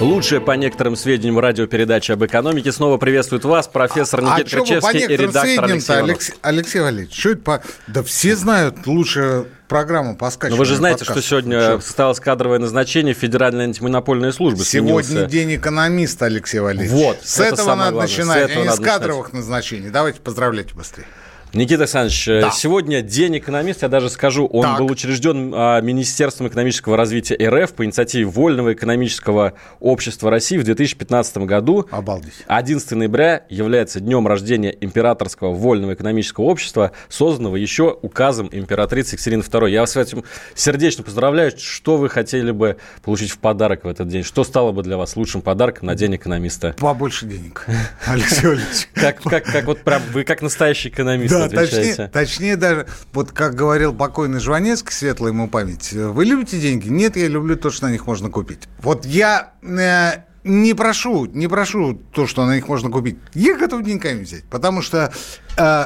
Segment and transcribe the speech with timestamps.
[0.00, 2.70] Лучшая по некоторым сведениям радиопередача об экономике.
[2.70, 6.18] Снова приветствует вас, профессор Никита а вы по Кричевский и редактор Алексей Иванов.
[6.42, 7.62] Алексей, Валерьевич, что это по...
[7.88, 11.24] Да все знают лучше программу по Но скачиванию вы же знаете, подкастов.
[11.24, 11.80] что сегодня Чё?
[11.80, 14.64] состоялось кадровое назначение Федеральной антимонопольной службы.
[14.64, 16.92] Сегодня Сменился- день экономиста, Алексей Валерьевич.
[16.92, 19.90] Вот, С это этого надо главное, с начинать, этого а не с кадровых назначений.
[19.90, 21.06] Давайте поздравляйте быстрее.
[21.54, 22.50] Никита Александрович, э, Да.
[22.50, 24.78] сегодня День экономиста, я даже скажу, он Так.
[24.78, 31.46] был учрежден а, Министерством экономического развития РФ по инициативе Вольного экономического общества России в 2015
[31.46, 31.86] году.
[31.90, 32.32] Обалдеть.
[32.46, 39.70] 11 ноября является днем рождения Императорского вольного экономического общества, созданного еще указом императрицы Екатерины II.
[39.70, 41.52] Я вас с этим сердечно поздравляю.
[41.56, 44.22] Что вы хотели бы получить в подарок в этот день?
[44.22, 46.74] Что стало бы для вас лучшим подарком на День экономиста?
[46.78, 47.64] Побольше денег,
[48.06, 48.58] Алексей
[48.94, 54.40] как вот прям вы как настоящий экономист Да, точнее, точнее даже, вот как говорил покойный
[54.40, 56.88] Жванецкий, светлая ему память, вы любите деньги?
[56.88, 58.60] Нет, я люблю то, что на них можно купить.
[58.78, 63.18] Вот я э, не прошу, не прошу то, что на них можно купить.
[63.34, 65.12] Я готов деньгами взять, потому что
[65.56, 65.84] э,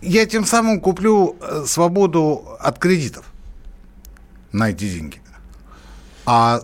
[0.00, 3.26] я тем самым куплю э, свободу от кредитов
[4.52, 5.20] на эти деньги.
[6.24, 6.62] А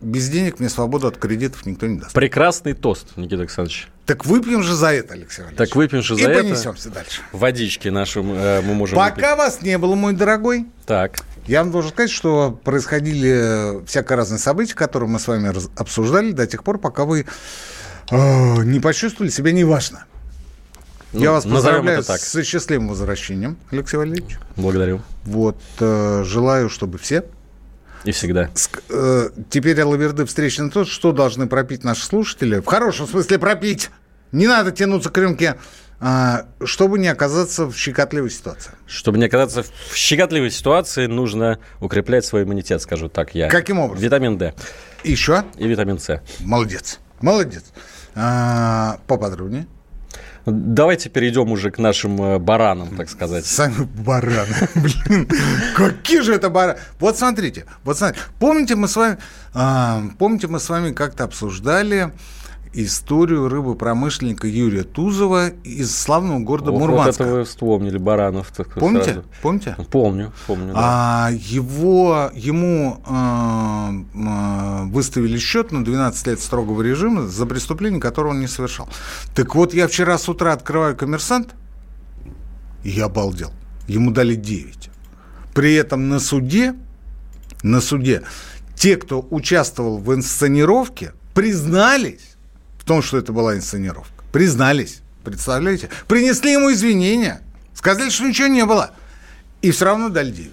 [0.00, 2.12] без денег мне свободу от кредитов никто не даст.
[2.12, 3.88] Прекрасный тост, Никита Александрович.
[4.06, 5.58] Так выпьем же за это, Алексей Валерьевич.
[5.68, 6.42] Так выпьем же И за это.
[6.44, 7.22] понесемся дальше.
[7.32, 10.72] Водички нашим э, мы можем Пока вас не было, мой дорогой, выпить.
[10.86, 11.18] Так.
[11.48, 16.46] я вам должен сказать, что происходили всяко разные события, которые мы с вами обсуждали до
[16.46, 17.26] тех пор, пока вы
[18.10, 18.16] э,
[18.64, 20.04] не почувствовали себя неважно.
[21.12, 22.20] я Ну, вас назовем поздравляю так.
[22.20, 24.38] с счастливым возвращением, Алексей Валерьевич.
[24.56, 25.02] Благодарю.
[25.24, 27.24] Вот, э, желаю, чтобы все...
[28.04, 28.50] И всегда.
[28.54, 32.60] Ск- э, теперь Алаверды встречен тот, что должны пропить наши слушатели.
[32.60, 33.90] В хорошем смысле пропить.
[34.32, 35.56] Не надо тянуться к рюмке,
[35.98, 38.72] а, чтобы не оказаться в щекотливой ситуации.
[38.86, 43.48] Чтобы не оказаться в щекотливой ситуации, нужно укреплять свой иммунитет, скажу так я.
[43.48, 44.04] Каким образом?
[44.04, 44.52] Витамин D
[45.04, 45.44] Еще?
[45.56, 46.20] и витамин С.
[46.40, 46.98] Молодец.
[47.20, 47.64] Молодец.
[48.14, 49.66] А, поподробнее.
[50.46, 53.44] Давайте перейдем уже к нашим э, баранам, так сказать.
[53.44, 54.68] Сами бараны.
[54.76, 55.28] Блин,
[55.74, 56.78] какие же это бараны.
[57.00, 58.24] Вот смотрите, вот смотрите.
[58.38, 59.18] Помните, мы с вами,
[59.54, 62.12] а, помните, мы с вами как-то обсуждали
[62.76, 67.24] историю рыбопромышленника Юрия Тузова из славного города вот Мурманска.
[67.24, 68.52] это вы вспомнили баранов.
[68.54, 69.04] так Помните?
[69.04, 69.24] сразу.
[69.40, 69.76] Помните?
[69.90, 70.74] Помню, помню.
[70.74, 70.74] да.
[70.76, 78.30] А его, ему а, а, выставили счет на 12 лет строгого режима за преступление, которое
[78.30, 78.88] он не совершал.
[79.34, 81.54] Так вот, я вчера с утра открываю коммерсант,
[82.84, 83.52] и я обалдел.
[83.88, 84.90] Ему дали 9.
[85.54, 86.74] При этом на суде,
[87.62, 88.22] на суде,
[88.74, 92.35] те, кто участвовал в инсценировке, признались
[92.86, 94.24] том, что это была инсценировка.
[94.32, 95.02] Признались.
[95.24, 95.90] Представляете?
[96.06, 97.42] Принесли ему извинения.
[97.74, 98.92] Сказали, что ничего не было.
[99.60, 100.52] И все равно дали 9.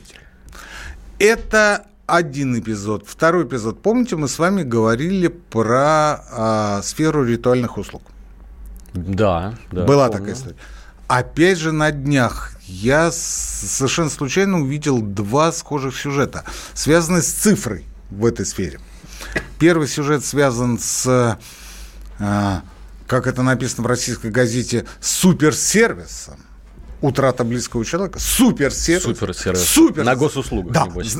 [1.19, 3.05] Это один эпизод.
[3.07, 3.81] Второй эпизод.
[3.81, 8.01] Помните, мы с вами говорили про а, сферу ритуальных услуг.
[8.93, 9.85] Да, да.
[9.85, 10.19] Была помню.
[10.19, 10.57] такая история.
[11.07, 18.25] Опять же, на днях я совершенно случайно увидел два схожих сюжета, связанные с цифрой в
[18.25, 18.79] этой сфере.
[19.59, 21.37] Первый сюжет связан с,
[22.17, 26.39] как это написано в российской газете, суперсервисом.
[27.01, 28.17] Утрата близкого человека.
[28.19, 29.03] Суперсервис.
[29.03, 29.61] Суперсервис.
[29.61, 30.05] Супер.
[30.05, 30.85] На госуслугах, Да.
[30.85, 31.17] небось.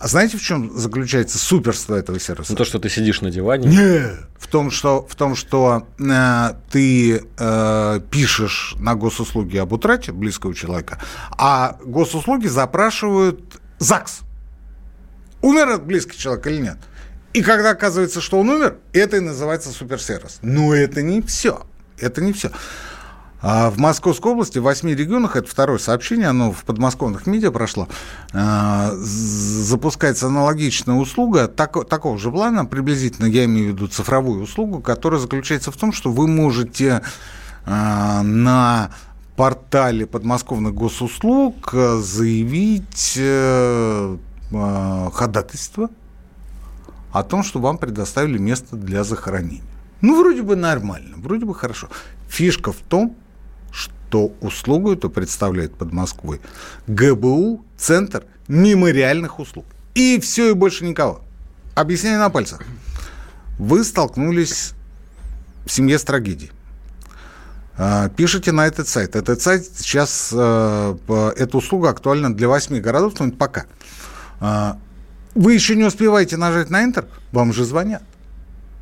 [0.00, 2.52] А знаете, в чем заключается суперство этого сервиса?
[2.52, 3.66] Ну, то, что ты сидишь на диване.
[3.68, 4.10] Не.
[4.38, 10.54] В том, что, в том, что э, ты э, пишешь на госуслуги об утрате близкого
[10.54, 11.00] человека,
[11.32, 14.20] а госуслуги запрашивают ЗАГС.
[15.42, 16.78] Умер близкий человек или нет?
[17.32, 20.38] И когда оказывается, что он умер, это и называется суперсервис.
[20.42, 21.62] Но это не все.
[21.98, 22.50] Это не все.
[23.40, 27.88] А в Московской области, в восьми регионах, это второе сообщение, оно в подмосковных медиа прошло,
[28.32, 34.80] а, запускается аналогичная услуга тако- такого же плана, приблизительно, я имею в виду цифровую услугу,
[34.80, 37.02] которая заключается в том, что вы можете
[37.64, 38.90] а, на
[39.36, 44.16] портале подмосковных госуслуг э, заявить э,
[44.52, 45.90] а, ходатайство
[47.12, 49.62] о том, что вам предоставили место для захоронения.
[50.00, 51.88] Ну, вроде бы нормально, вроде бы хорошо.
[52.28, 53.16] Фишка в том,
[53.72, 56.40] что услугу эту представляет под Москвой
[56.86, 59.66] ГБУ, Центр мемориальных услуг.
[59.94, 61.20] И все, и больше никого.
[61.74, 62.62] Объясняю на пальцах.
[63.58, 64.72] Вы столкнулись
[65.66, 66.52] в семье с трагедией.
[67.76, 69.14] э, пишите на этот сайт.
[69.14, 70.96] Этот сайт сейчас, э,
[71.36, 73.66] эта услуга актуальна для 8 городов, но пока.
[75.38, 78.02] Вы еще не успеваете нажать на Enter, вам же звонят.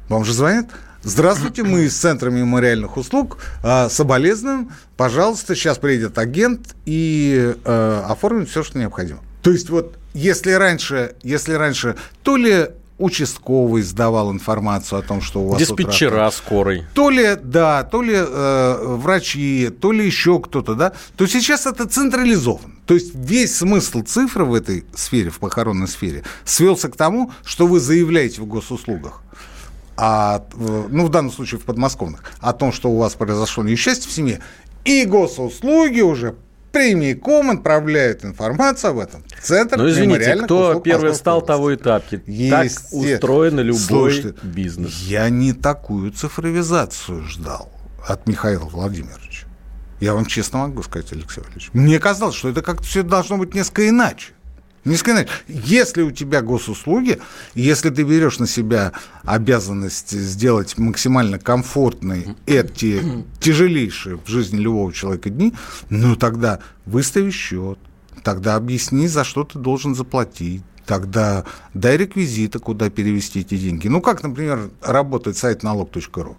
[0.09, 0.65] Вам же звонят.
[1.03, 3.37] Здравствуйте, мы из Центра мемориальных услуг.
[3.63, 4.73] Э, соболезнуем.
[4.97, 9.19] Пожалуйста, сейчас приедет агент и э, оформит все, что необходимо.
[9.43, 15.41] То есть вот если раньше, если раньше то ли участковый сдавал информацию о том, что
[15.41, 20.75] у вас диспетчера скорой, то ли да, то ли э, врачи, то ли еще кто-то,
[20.75, 22.75] да, то сейчас это централизовано.
[22.87, 27.67] То есть весь смысл цифры в этой сфере, в похоронной сфере, свелся к тому, что
[27.67, 29.23] вы заявляете в госуслугах
[29.97, 34.13] а, ну, в данном случае в подмосковных, о том, что у вас произошло несчастье в
[34.13, 34.41] семье,
[34.85, 36.37] и госуслуги уже
[36.77, 42.23] прямиком отправляют информацию об этом в Центр Ну, извините, кто первый стал, того и тапки.
[42.51, 45.03] Так устроен любой Слушайте, бизнес.
[45.03, 47.71] Я не такую цифровизацию ждал
[48.07, 49.47] от Михаила Владимировича.
[50.01, 51.71] Я вам честно могу сказать, Алексей Валерьевич.
[51.73, 54.33] Мне казалось, что это как-то все должно быть несколько иначе.
[54.87, 55.31] Несколько иначе.
[55.49, 57.19] Если у тебя госуслуги,
[57.55, 58.93] если ты берешь на себя
[59.25, 63.03] обязанность сделать максимально комфортной эти
[63.41, 65.53] тяжелейшие в жизни любого человека дни,
[65.91, 67.79] ну тогда выстави счет,
[68.23, 71.45] тогда объясни, за что ты должен заплатить, тогда
[71.75, 73.89] дай реквизиты, куда перевести эти деньги.
[73.89, 76.37] Ну, как, например, работает сайт налог.ру.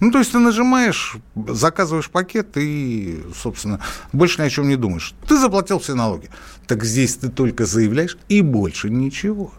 [0.00, 3.80] Ну, то есть ты нажимаешь, заказываешь пакет и, собственно,
[4.12, 5.14] больше ни о чем не думаешь.
[5.26, 6.28] Ты заплатил все налоги.
[6.66, 9.52] Так здесь ты только заявляешь и больше ничего.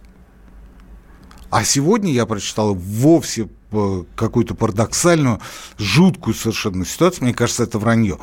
[1.50, 5.40] А сегодня я прочитал вовсе э, какую-то парадоксальную,
[5.78, 7.24] жуткую совершенно ситуацию.
[7.24, 8.18] Мне кажется, это вранье.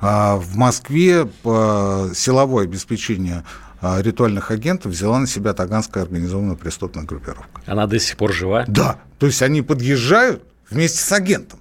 [0.00, 3.44] А, в Москве э, силовое обеспечение
[3.82, 7.60] э, ритуальных агентов взяла на себя Таганская организованная преступная группировка.
[7.66, 8.64] Она до сих пор жива?
[8.66, 8.98] Да.
[9.18, 11.60] То есть они подъезжают, вместе с агентом.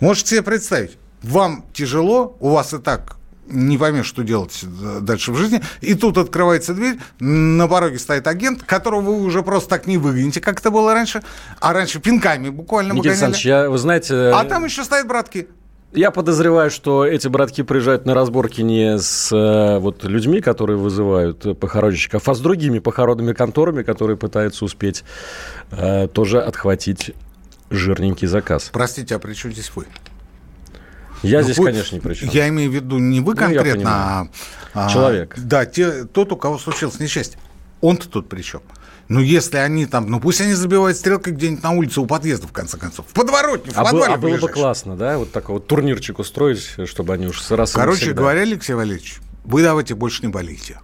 [0.00, 3.16] Можете себе представить, вам тяжело, у вас и так
[3.50, 4.64] не поймешь, что делать
[5.00, 5.60] дальше в жизни.
[5.80, 10.40] И тут открывается дверь, на пороге стоит агент, которого вы уже просто так не выгоните,
[10.40, 11.22] как это было раньше.
[11.60, 14.14] А раньше пинками буквально Никита Александрович, я, вы знаете...
[14.14, 15.48] А там еще стоят братки.
[15.92, 21.58] Я подозреваю, что эти братки приезжают на разборки не с э, вот, людьми, которые вызывают
[21.58, 25.02] похоронщиков, а с другими похоронными конторами, которые пытаются успеть
[25.72, 27.12] э, тоже отхватить
[27.70, 28.70] жирненький заказ.
[28.72, 29.86] Простите, а при чем здесь вы?
[31.22, 32.28] Я ну, здесь, вы, конечно, не при чем.
[32.30, 34.90] Я имею в виду не вы конкретно, ну, а, а...
[34.90, 35.34] Человек.
[35.36, 37.38] Да, те, тот, у кого случилось несчастье.
[37.80, 38.62] Он-то тут при чем?
[39.08, 42.52] Ну, если они там, ну пусть они забивают стрелкой где-нибудь на улице у подъезда, в
[42.52, 43.06] конце концов.
[43.08, 44.14] В подворотне, в а подвале.
[44.14, 48.00] А было бы классно, да, вот такой вот турнирчик устроить, чтобы они уж раз Короче
[48.02, 48.22] навсегда...
[48.22, 50.78] говоря, Алексей Валерьевич, вы давайте больше не болите.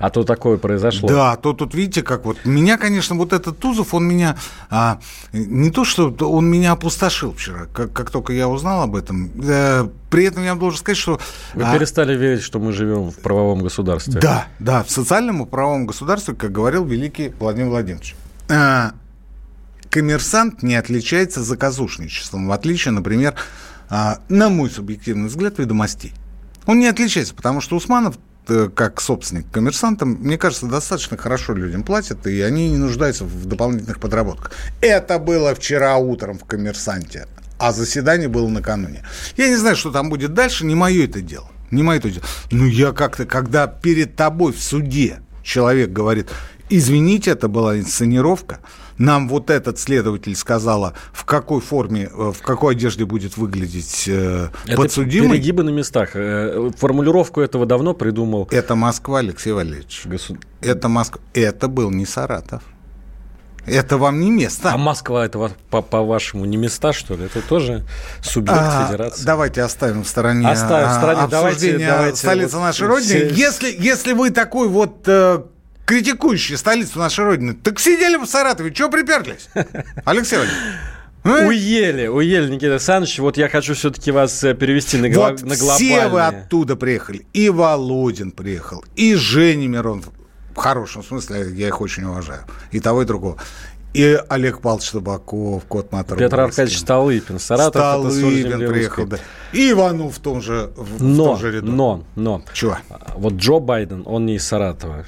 [0.00, 1.06] А то такое произошло.
[1.06, 4.34] Да, то тут видите, как вот меня, конечно, вот этот Тузов, он меня
[4.70, 4.98] а,
[5.34, 9.30] не то, что он меня опустошил вчера, как, как только я узнал об этом.
[9.46, 11.20] Э, при этом я должен сказать, что...
[11.52, 14.18] Вы а, перестали верить, что мы живем в правовом государстве.
[14.18, 18.16] Да, да, в социальном и правовом государстве, как говорил великий Владимир Владимирович.
[18.48, 18.92] А,
[19.90, 23.34] коммерсант не отличается заказушничеством, в отличие, например,
[23.90, 26.14] а, на мой субъективный взгляд, ведомостей.
[26.64, 28.16] Он не отличается, потому что Усманов
[28.74, 34.00] как собственник коммерсантам, мне кажется, достаточно хорошо людям платят, и они не нуждаются в дополнительных
[34.00, 34.52] подработках.
[34.80, 37.26] Это было вчера утром в «Коммерсанте»,
[37.58, 39.02] а заседание было накануне.
[39.36, 41.48] Я не знаю, что там будет дальше, не мое это дело.
[41.70, 42.24] Не мое это дело.
[42.50, 46.28] Но я как-то, когда перед тобой в суде человек говорит,
[46.68, 48.60] извините, это была инсценировка,
[49.00, 54.48] нам вот этот следователь сказала, в какой форме, э, в какой одежде будет выглядеть э,
[54.66, 55.30] это подсудимый.
[55.30, 56.10] перегибы на местах.
[56.14, 58.46] Э, формулировку этого давно придумал.
[58.50, 60.02] Это Москва, Алексей Валерьевич.
[60.04, 60.38] Госуд...
[60.60, 61.20] Это Москва.
[61.32, 62.62] Это был не Саратов.
[63.66, 64.72] Это вам не место.
[64.72, 67.24] А Москва это по-вашему не места, что ли?
[67.24, 67.86] Это тоже
[68.22, 69.24] субъект а, федерации.
[69.24, 70.48] Давайте оставим в стороне.
[70.48, 71.28] Оставим в стороне.
[71.30, 73.30] Давайте, давайте столица вот, нашей родины.
[73.30, 73.34] Все...
[73.34, 75.06] Если, если вы такой вот
[75.90, 79.48] критикующие столицу нашей Родины, так сидели в Саратове, чего приперлись?
[80.04, 80.64] Алексей Владимирович.
[81.24, 81.48] А?
[81.48, 83.18] Уели, уели, Никита Александрович.
[83.18, 85.98] Вот я хочу все-таки вас э, перевести на, гло- вот на глобальные.
[85.98, 87.26] все вы оттуда приехали.
[87.32, 90.10] И Володин приехал, и Женя Миронов.
[90.54, 92.42] В хорошем смысле, я их очень уважаю.
[92.70, 93.38] И того, и другого.
[93.92, 96.16] И Олег Павлович Табаков, Кот Матер.
[96.16, 97.40] Петр Аркадьевич Столыпин.
[97.40, 99.18] Саратов Столыпин приехал, да.
[99.52, 101.72] И Иванов в том же, в, но, в том же ряду.
[101.72, 102.44] Но, но.
[102.52, 102.78] Чего?
[103.16, 105.04] Вот Джо Байден, он не из Саратова.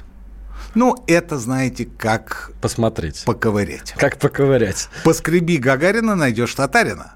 [0.75, 2.51] Ну, это, знаете, как...
[2.61, 3.23] Посмотреть.
[3.25, 3.93] Поковырять.
[3.97, 4.89] Как поковырять.
[5.03, 7.13] Поскреби Гагарина, найдешь татарина.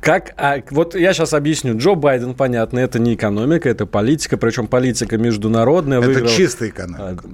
[0.00, 1.76] Как, а, вот я сейчас объясню.
[1.76, 5.98] Джо Байден, понятно, это не экономика, это политика, причем политика международная.
[5.98, 7.28] Это выиграл, чистая экономика.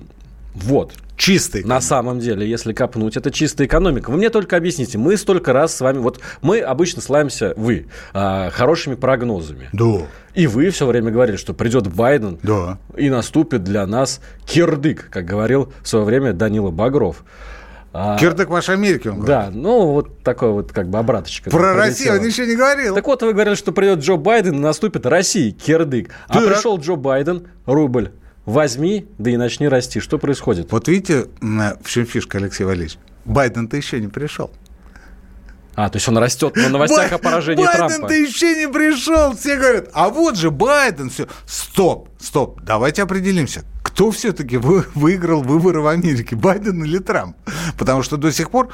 [0.62, 0.92] Вот.
[1.16, 1.64] Чистый.
[1.64, 4.10] На самом деле, если копнуть, это чистая экономика.
[4.10, 8.50] Вы мне только объясните, мы столько раз с вами, вот мы обычно славимся, вы, а,
[8.50, 9.70] хорошими прогнозами.
[9.72, 10.02] Да.
[10.34, 12.78] И вы все время говорили, что придет Байден Да.
[12.98, 17.24] и наступит для нас кирдык, как говорил в свое время Данила Багров.
[17.94, 19.26] А, Кирдык ваш Америки, он говорит.
[19.26, 21.48] Да, ну вот такой вот как бы обраточка.
[21.48, 21.72] Про.
[21.74, 22.94] Россию он ничего не говорил.
[22.94, 26.10] Так вот, вы говорили, что придет Джо Байден и наступит России, кирдык.
[26.28, 26.46] А Так.
[26.46, 28.10] пришел Джо Байден, рубль,
[28.46, 30.00] возьми, да и начни расти.
[30.00, 30.72] Что происходит?
[30.72, 32.98] Вот видите, в чем фишка, Алексей Валерьевич?
[33.26, 34.50] Байден-то еще не пришел.
[35.74, 38.08] А, то есть он растет на новостях о поражении Байден Трампа.
[38.08, 39.36] ты еще не пришел.
[39.36, 41.10] Все говорят, а вот же Байден.
[41.10, 41.26] Все.
[41.46, 42.62] Стоп, стоп.
[42.62, 43.62] Давайте определимся.
[43.82, 47.36] Кто все-таки вы- выиграл выборы в Америке, Байден или Трамп?
[47.76, 48.70] Потому что до сих пор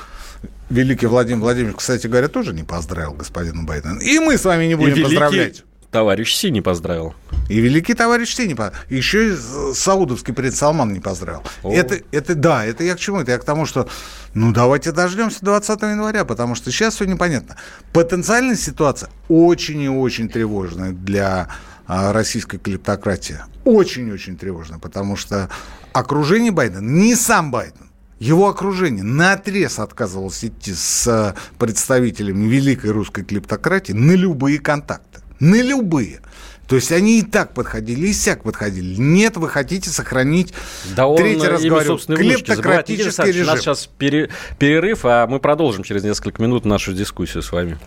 [0.71, 3.99] великий Владимир Владимирович, кстати говоря, тоже не поздравил господина Байдена.
[3.99, 5.65] И мы с вами не И будем великий поздравлять.
[5.93, 7.15] Товарищ Си не поздравил.
[7.49, 9.37] И великий товарищ Си не по- Еще и
[9.75, 11.43] саудовский принц Салман не поздравил.
[11.63, 11.73] О.
[11.73, 13.21] Это, это, да, это я к чему?
[13.21, 13.89] Это я к тому, что,
[14.35, 17.57] ну, давайте дождемся 20 января, потому что сейчас все непонятно.
[17.93, 21.49] Потенциальная ситуация очень и очень тревожная для
[21.87, 23.39] а, российской клептократии.
[23.65, 25.51] Очень-очень тревожная, потому что
[25.93, 32.93] окружение Байдена, не сам Байден, его окружение на отрез отказывалось идти с э, представителями великой
[32.93, 35.22] русской клептократии на любые контакты.
[35.41, 36.21] На любые.
[36.69, 38.95] То есть они и так подходили, и сяк подходили.
[38.99, 40.55] Нет, вы хотите сохранить,
[40.97, 43.63] Да он третий раз говорю, клептократический Александрович, У нас режим.
[43.75, 47.79] сейчас пере- перерыв, а мы продолжим через несколько минут нашу дискуссию с вами.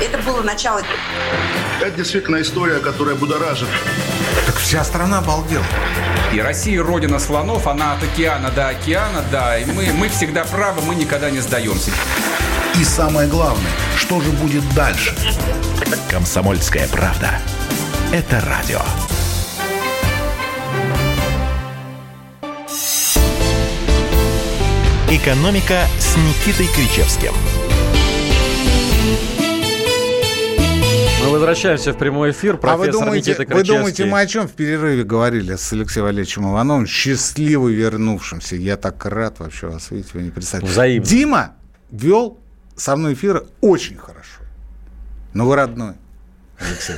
[0.00, 0.80] Это было начало
[1.80, 3.68] Это действительно история, которая будоражит.
[4.46, 5.64] Так вся страна обалдела.
[6.34, 10.82] И Россия родина слонов, она от океана до океана, да, и мы, мы всегда правы,
[10.82, 11.90] мы никогда не сдаемся.
[12.78, 15.14] И самое главное, что же будет дальше?
[16.10, 17.30] Комсомольская правда.
[18.12, 18.80] Это радио.
[25.08, 27.32] «Экономика» с Никитой Кричевским.
[31.24, 32.58] Мы возвращаемся в прямой эфир.
[32.62, 36.04] А вы Профессор думаете, Никита вы думаете, мы о чем в перерыве говорили с Алексеем
[36.04, 38.56] Валерьевичем Ивановым, счастливо вернувшимся?
[38.56, 40.72] Я так рад вообще вас видеть, вы не представляете.
[40.72, 41.06] Взаимно.
[41.06, 41.56] Дима
[41.90, 42.38] вел
[42.76, 44.42] со мной эфиры очень хорошо.
[45.32, 45.94] Но вы родной.
[46.58, 46.94] Алексей.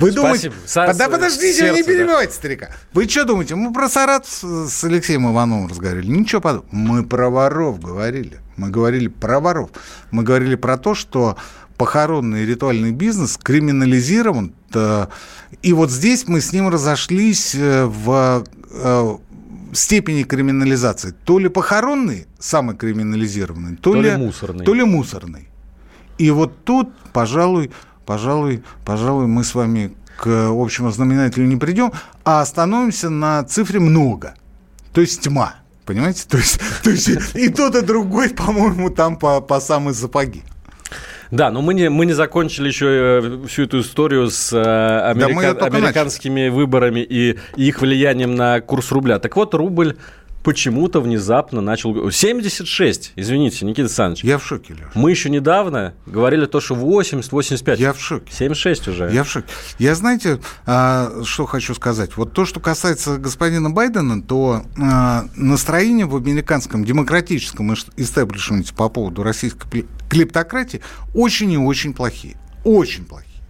[0.00, 0.52] Вы думаете...
[0.66, 0.98] Спасибо.
[0.98, 1.92] Да подождите, вы не сердце, да.
[1.92, 2.70] перебивайте старика.
[2.92, 3.54] Вы что думаете?
[3.54, 6.08] Мы про Саратов с, Алексеем Ивановым разговаривали.
[6.08, 6.74] Ничего подобного.
[6.74, 8.40] Мы про воров говорили.
[8.56, 9.70] Мы говорили про воров.
[10.10, 11.36] Мы говорили про то, что
[11.76, 14.54] похоронный ритуальный бизнес криминализирован.
[15.62, 19.16] И вот здесь мы с ним разошлись э, в э,
[19.76, 21.14] степени криминализации.
[21.24, 24.64] То ли похоронный, самый криминализированный, то, То ли ли, мусорный.
[24.64, 25.48] То ли мусорный.
[26.18, 27.70] И вот тут, пожалуй,
[28.04, 31.92] пожалуй, пожалуй, мы с вами к общему знаменателю не придем,
[32.24, 34.34] а остановимся на цифре много.
[34.92, 35.56] То есть тьма.
[35.84, 36.24] Понимаете?
[36.28, 40.42] То есть, то есть и тот, и другой, по-моему, там по, по самые сапоги.
[41.30, 45.54] Да, но мы не, мы не закончили еще э, всю эту историю с э, америка-
[45.54, 49.18] только американскими выборами и их влиянием на курс рубля.
[49.18, 49.96] Так вот, рубль
[50.46, 52.08] почему-то внезапно начал...
[52.08, 54.22] 76, извините, Никита Александрович.
[54.22, 54.90] Я в шоке, Леша.
[54.94, 57.76] Мы еще недавно говорили то, что 80-85.
[57.78, 58.32] Я в шоке.
[58.32, 59.10] 76 уже.
[59.12, 59.48] Я в шоке.
[59.80, 62.16] Я, знаете, а, что хочу сказать?
[62.16, 68.88] Вот то, что касается господина Байдена, то а, настроение в американском демократическом иш- истеблишменте по
[68.88, 70.80] поводу российской кле- клептократии
[71.12, 72.36] очень и очень плохие.
[72.62, 73.42] Очень плохие.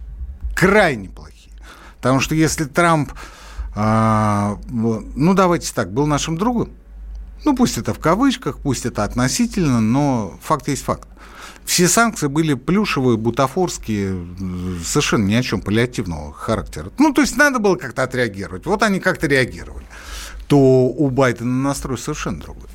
[0.55, 1.53] Крайне плохие.
[1.97, 3.11] Потому что если Трамп,
[3.75, 6.71] а, ну давайте так, был нашим другом,
[7.47, 11.07] ну пусть это в кавычках, пусть это относительно, но факт есть факт.
[11.63, 16.91] Все санкции были плюшевые, бутафорские, э, совершенно ни о чем паллиативного характера.
[16.99, 18.65] Ну, то есть надо было как-то отреагировать.
[18.65, 19.85] Вот они как-то реагировали.
[20.47, 22.69] То у Байдена настрой совершенно другой.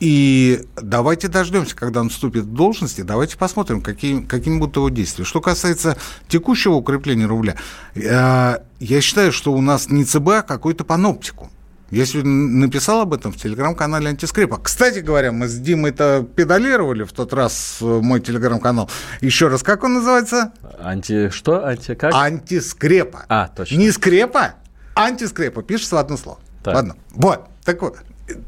[0.00, 5.24] И давайте дождемся, когда он вступит в должности, давайте посмотрим, какие, какими будут его действия.
[5.24, 5.96] Что касается
[6.28, 7.56] текущего укрепления рубля,
[7.94, 11.50] э, я считаю, что у нас не ЦБ, а какой-то паноптикум.
[11.90, 14.58] Я сегодня написал об этом в телеграм-канале Антискрепа.
[14.58, 18.90] Кстати говоря, мы с Димой это педалировали в тот раз, э, мой телеграм-канал.
[19.22, 20.52] Еще раз, как он называется?
[20.80, 21.30] Анти...
[21.30, 21.64] Что?
[21.64, 21.94] Анти...
[21.94, 22.12] Как?
[22.14, 23.24] Антискрепа.
[23.28, 23.76] А, точно.
[23.76, 24.56] Не скрепа,
[24.94, 25.62] антискрепа.
[25.62, 26.38] Пишется в одно слово.
[26.62, 26.74] Так.
[26.74, 26.96] Ладно.
[27.10, 27.46] Вот.
[27.64, 27.96] Так вот,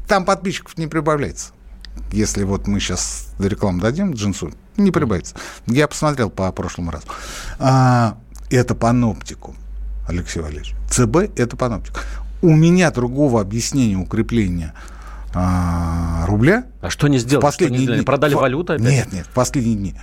[0.07, 1.53] там подписчиков не прибавляется.
[2.11, 5.35] Если вот мы сейчас рекламу дадим джинсу, не прибавится.
[5.65, 7.07] Я посмотрел по прошлому разу.
[7.57, 8.17] А,
[8.51, 9.55] это паноптикум,
[10.07, 10.75] Алексей Валерьевич.
[10.91, 12.05] ЦБ– это паноптик.
[12.41, 14.73] У меня другого объяснения укрепления
[15.33, 17.51] а, рубля А что не сделали?
[17.51, 18.05] Что не последние дни.
[18.05, 18.87] Продали валюту опять?
[18.87, 19.95] Нет, нет, в последние дни.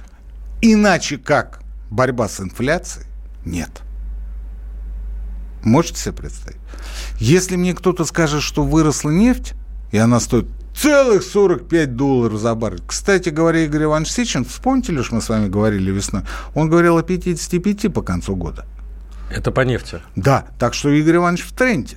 [0.61, 3.07] Иначе как борьба с инфляцией
[3.45, 3.83] нет.
[5.63, 6.59] Можете себе представить?
[7.19, 9.55] Если мне кто-то скажет, что выросла нефть,
[9.91, 12.83] и она стоит целых 45 долларов за баррель.
[12.87, 16.23] Кстати говоря, Игорь Иванович Сечин, вспомните ли, что мы с вами говорили весной,
[16.55, 18.65] он говорил о 55 по концу года.
[19.31, 20.01] Это по нефти.
[20.17, 21.97] Да, так что Игорь Иванович в тренде.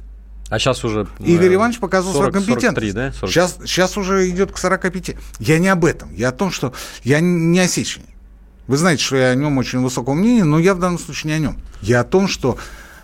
[0.52, 1.08] А сейчас уже...
[1.20, 2.92] Игорь Иванович показал 40, свою компетентность.
[2.92, 3.14] 43, да?
[3.14, 3.32] 40.
[3.32, 5.16] Сейчас, сейчас уже идет к 45.
[5.40, 6.14] Я не об этом.
[6.14, 6.74] Я о том, что
[7.06, 8.08] я не о Сечине.
[8.68, 11.36] Вы знаете, что я о нем очень высокого мнения, но я в данном случае не
[11.38, 11.58] о нем.
[11.82, 12.58] Я о том, что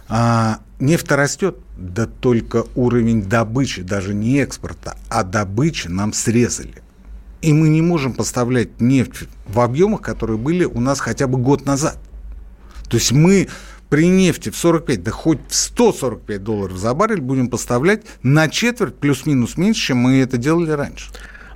[0.10, 6.84] а, нефть растет, да только уровень добычи, даже не экспорта, а добычи нам срезали.
[7.42, 11.66] И мы не можем поставлять нефть в объемах, которые были у нас хотя бы год
[11.66, 11.98] назад.
[12.90, 13.48] То есть мы
[13.90, 18.96] при нефти в 45, да хоть в 145 долларов за баррель будем поставлять на четверть
[18.96, 21.10] плюс-минус меньше, чем мы это делали раньше.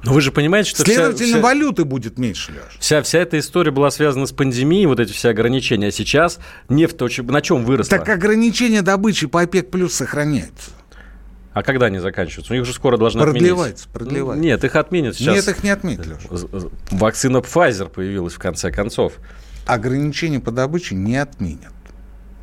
[0.03, 2.77] Но вы же понимаете, что Следовательно, вся, вся, валюты будет меньше, Леш.
[2.79, 5.88] Вся, вся эта история была связана с пандемией, вот эти все ограничения.
[5.88, 8.00] А сейчас нефть на чем выросла?
[8.00, 10.71] Так ограничения добычи по ОПЕК плюс сохраняются.
[11.53, 12.53] А когда они заканчиваются?
[12.53, 13.93] У них же скоро должны продлевается, отменить.
[13.93, 15.35] Продлевается, Нет, их отменят сейчас.
[15.35, 16.69] Нет, их не отменят, Леша.
[16.91, 19.13] Вакцина Pfizer появилась в конце концов.
[19.67, 21.73] Ограничения по добыче не отменят.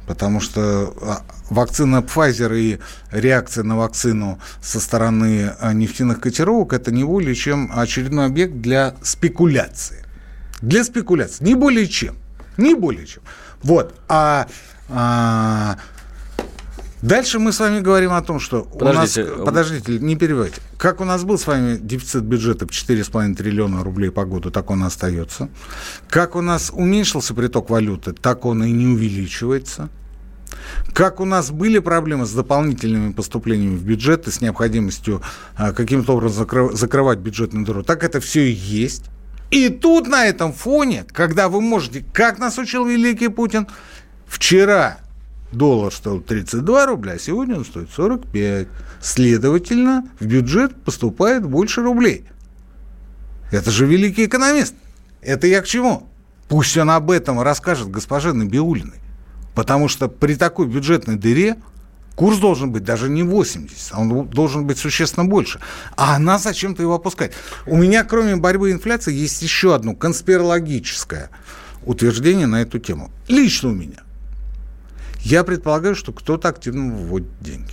[0.08, 2.78] Потому что а, вакцина Pfizer и
[3.12, 8.94] реакция на вакцину со стороны а, нефтяных котировок это не более чем очередной объект для
[9.02, 10.04] спекуляции.
[10.62, 11.44] Для спекуляции.
[11.44, 12.16] Не более чем.
[12.56, 13.22] Не более чем.
[13.62, 13.94] Вот.
[14.08, 14.48] А,
[14.88, 15.76] а
[17.02, 19.44] Дальше мы с вами говорим о том, что подождите, у нас...
[19.46, 20.60] Подождите, не перебивайте.
[20.76, 24.70] Как у нас был с вами дефицит бюджета в 4,5 триллиона рублей по году, так
[24.70, 25.48] он и остается.
[26.08, 29.90] Как у нас уменьшился приток валюты, так он и не увеличивается.
[30.92, 35.22] Как у нас были проблемы с дополнительными поступлениями в бюджет и с необходимостью
[35.56, 39.04] а, каким-то образом закрывать бюджетную дыру, так это все и есть.
[39.50, 43.68] И тут на этом фоне, когда вы можете, как нас учил великий Путин,
[44.26, 44.98] вчера
[45.52, 48.68] доллар стоил 32 рубля, а сегодня он стоит 45.
[49.00, 52.26] Следовательно, в бюджет поступает больше рублей.
[53.50, 54.74] Это же великий экономист.
[55.22, 56.08] Это я к чему?
[56.48, 59.00] Пусть он об этом расскажет госпоже Набиулиной.
[59.54, 61.56] Потому что при такой бюджетной дыре
[62.14, 65.60] курс должен быть даже не 80, а он должен быть существенно больше.
[65.96, 67.34] А она зачем-то его опускает.
[67.66, 71.30] У меня, кроме борьбы инфляции, есть еще одно конспирологическое
[71.84, 73.10] утверждение на эту тему.
[73.28, 74.02] Лично у меня.
[75.20, 77.72] Я предполагаю, что кто-то активно выводит деньги.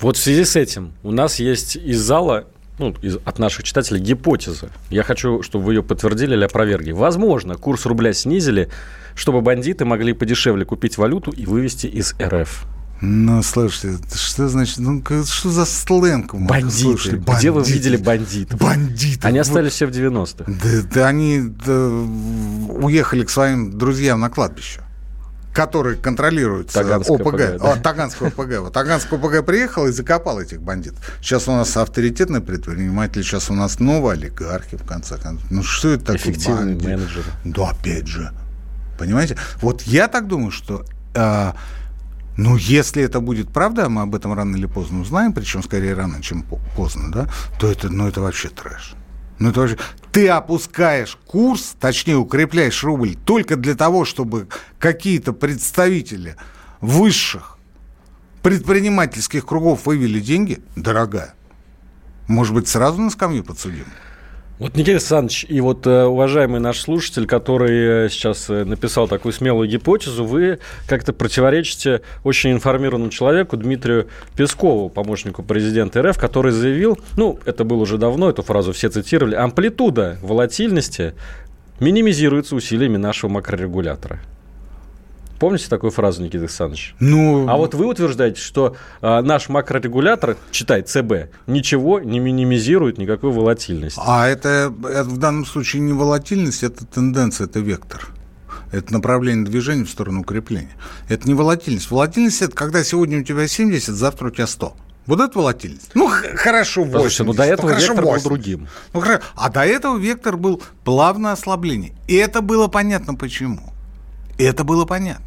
[0.00, 2.46] Вот в связи с этим у нас есть из зала
[2.78, 4.70] ну, из, от наших читателей гипотеза.
[4.90, 6.92] Я хочу, чтобы вы ее подтвердили или опровергли.
[6.92, 8.68] Возможно, курс рубля снизили,
[9.14, 12.66] чтобы бандиты могли подешевле купить валюту и вывести из РФ.
[13.02, 16.34] Ну, слушайте, что значит, ну, что за сленг?
[16.34, 16.70] Бандиты.
[16.70, 17.38] Слушайте, бандиты.
[17.38, 18.60] Где вы видели бандитов?
[18.60, 19.26] Бандиты.
[19.26, 20.44] Они остались все в 90-х.
[20.46, 24.85] Да, да они да, уехали к своим друзьям на кладбище
[25.56, 27.26] который контролирует Таганское ОПГ.
[27.26, 27.72] ОПГ да.
[27.72, 28.58] О, Таганское ОПГ.
[28.60, 30.98] Вот Таганское ОПГ приехал и закопал этих бандитов.
[31.22, 35.50] Сейчас у нас авторитетный предприниматель, сейчас у нас новые олигархи, в конце концов.
[35.50, 36.18] Ну, что это такое?
[36.18, 36.86] Эффективный бандит?
[36.86, 37.24] менеджер.
[37.44, 38.32] Да, опять же.
[38.98, 39.38] Понимаете?
[39.62, 40.84] Вот я так думаю, что...
[41.14, 41.52] Э,
[42.36, 46.20] ну, если это будет правда, мы об этом рано или поздно узнаем, причем скорее рано,
[46.20, 46.44] чем
[46.76, 48.94] поздно, да, то это, ну, это вообще трэш.
[49.38, 49.78] Ну, это вообще...
[50.12, 56.36] Ты опускаешь курс, точнее, укрепляешь рубль только для того, чтобы какие-то представители
[56.80, 57.58] высших
[58.42, 61.34] предпринимательских кругов вывели деньги, дорогая.
[62.28, 63.86] Может быть, сразу на скамью подсудим?
[64.58, 69.34] Вот, Никита Александрович, и вот э, уважаемый наш слушатель, который э, сейчас э, написал такую
[69.34, 76.98] смелую гипотезу, вы как-то противоречите очень информированному человеку Дмитрию Пескову, помощнику президента РФ, который заявил,
[77.18, 81.12] ну, это было уже давно, эту фразу все цитировали, амплитуда волатильности
[81.78, 84.20] минимизируется усилиями нашего макрорегулятора.
[85.38, 86.94] Помните такую фразу, Никита Александрович?
[86.98, 87.48] Ну...
[87.48, 94.00] А вот вы утверждаете, что э, наш макрорегулятор, читай ЦБ, ничего не минимизирует никакой волатильности.
[94.02, 98.08] А это, это в данном случае не волатильность, это тенденция, это вектор.
[98.72, 100.72] Это направление движения в сторону укрепления.
[101.08, 101.90] Это не волатильность.
[101.90, 104.74] Волатильность– это когда сегодня у тебя 70, завтра у тебя 100.
[105.06, 105.90] Вот это волатильность.
[105.94, 107.00] Ну, хорошо, 80.
[107.00, 108.24] Слушайте, ну до этого ну, вектор 80.
[108.24, 108.68] был другим.
[108.92, 109.22] Ну, хорошо.
[109.36, 111.92] А до этого вектор был плавное ослабление.
[112.08, 113.72] И это было понятно почему.
[114.36, 115.24] И это было понятно.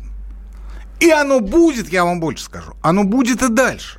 [1.00, 3.99] И оно будет, я вам больше скажу, оно будет и дальше.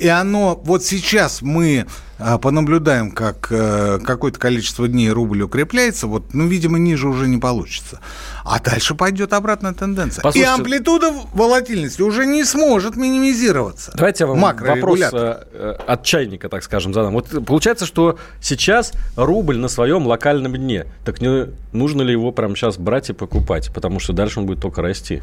[0.00, 1.86] И оно, вот сейчас мы
[2.18, 7.38] а, понаблюдаем, как э, какое-то количество дней рубль укрепляется, вот, ну, видимо, ниже уже не
[7.38, 8.00] получится.
[8.44, 10.22] А дальше пойдет обратная тенденция.
[10.22, 13.92] Послушайте, И амплитуда волатильности уже не сможет минимизироваться.
[13.94, 17.14] Давайте я вам вопрос э, э, от чайника, так скажем, задам.
[17.14, 20.86] Вот получается, что сейчас рубль на своем локальном дне.
[21.04, 23.70] Так не нужно ли его прямо сейчас брать и покупать?
[23.72, 25.22] Потому что дальше он будет только расти.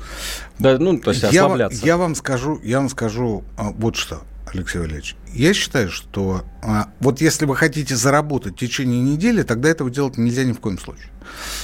[0.57, 1.85] Да, ну, то есть я, ослабляться.
[1.85, 4.21] я вам скажу, я вам скажу а, вот что,
[4.53, 5.15] Алексей Валерьевич.
[5.33, 10.17] Я считаю, что а, вот если вы хотите заработать в течение недели, тогда этого делать
[10.17, 11.09] нельзя ни в коем случае.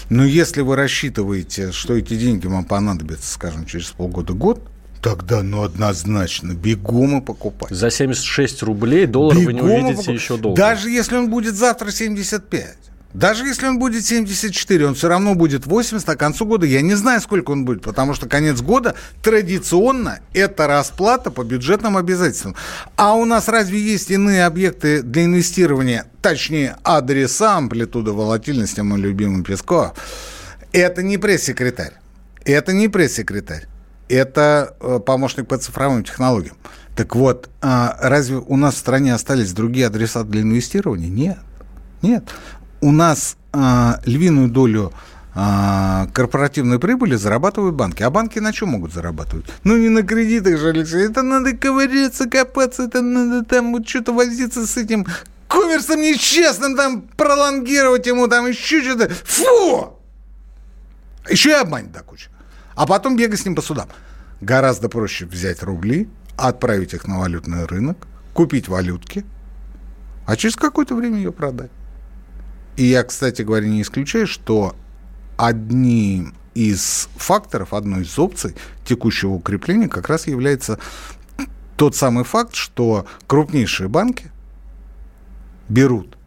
[0.10, 4.70] Но если вы рассчитываете, что эти деньги вам понадобятся, скажем, через полгода-год,
[5.02, 7.72] тогда, ну, однозначно, бегом и покупать.
[7.72, 10.16] За 76 рублей доллар вы не Бегом увидите покупать.
[10.16, 10.58] еще долго.
[10.58, 12.78] Даже если он будет завтра 75.
[13.14, 16.82] Даже если он будет 74, он все равно будет 80, а к концу года я
[16.82, 22.56] не знаю, сколько он будет, потому что конец года традиционно это расплата по бюджетным обязательствам.
[22.96, 29.44] А у нас разве есть иные объекты для инвестирования, точнее адреса, амплитуда волатильности, мой любимый
[29.44, 29.94] Песков?
[30.72, 31.94] Это не пресс-секретарь.
[32.46, 33.68] Это не пресс-секретарь.
[34.10, 36.58] Это э, помощник по цифровым технологиям.
[36.96, 41.10] Так вот, а, разве у нас в стране остались другие адреса для инвестирования?
[41.10, 41.38] Нет.
[42.02, 42.24] Нет.
[42.84, 44.92] У нас а, львиную долю
[45.34, 48.04] а, корпоративной прибыли зарабатывают банки.
[48.04, 49.46] А банки на чем могут зарабатывать?
[49.64, 51.06] Ну, не на кредитах же, Алексей.
[51.06, 55.08] Это надо ковыряться, копаться, это надо там вот что-то возиться с этим
[55.48, 59.08] коммерсом нечестным, там пролонгировать ему, там еще что-то.
[59.08, 59.98] Фу!
[61.30, 62.28] Еще и обманет до кучи.
[62.76, 63.88] А потом бегать с ним по судам.
[64.42, 69.24] Гораздо проще взять рубли, отправить их на валютный рынок, купить валютки,
[70.26, 71.72] а через какое-то время ее продать.
[72.76, 74.76] И я, кстати говоря, не исключаю, что
[75.38, 78.56] одним из факторов, одной из опций
[78.86, 80.80] текущего укрепления как раз является
[81.78, 84.32] тот самый факт, что крупнейшие банки
[85.70, 86.18] берут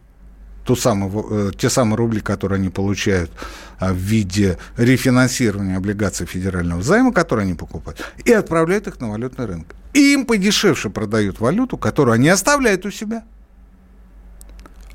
[0.67, 3.31] ту самую, э, те самые рубли, которые они получают
[3.79, 9.45] а, в виде рефинансирования облигаций федерального займа, которые они покупают, и отправляют их на валютный
[9.45, 9.67] рынок.
[9.93, 13.23] И им подешевше продают валюту, которую они оставляют у себя.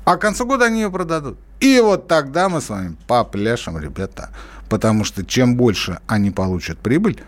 [0.05, 1.37] А к концу года они ее продадут.
[1.59, 4.29] И вот тогда мы с вами попляшем, ребята.
[4.69, 7.21] Потому что чем больше они получат прибыль,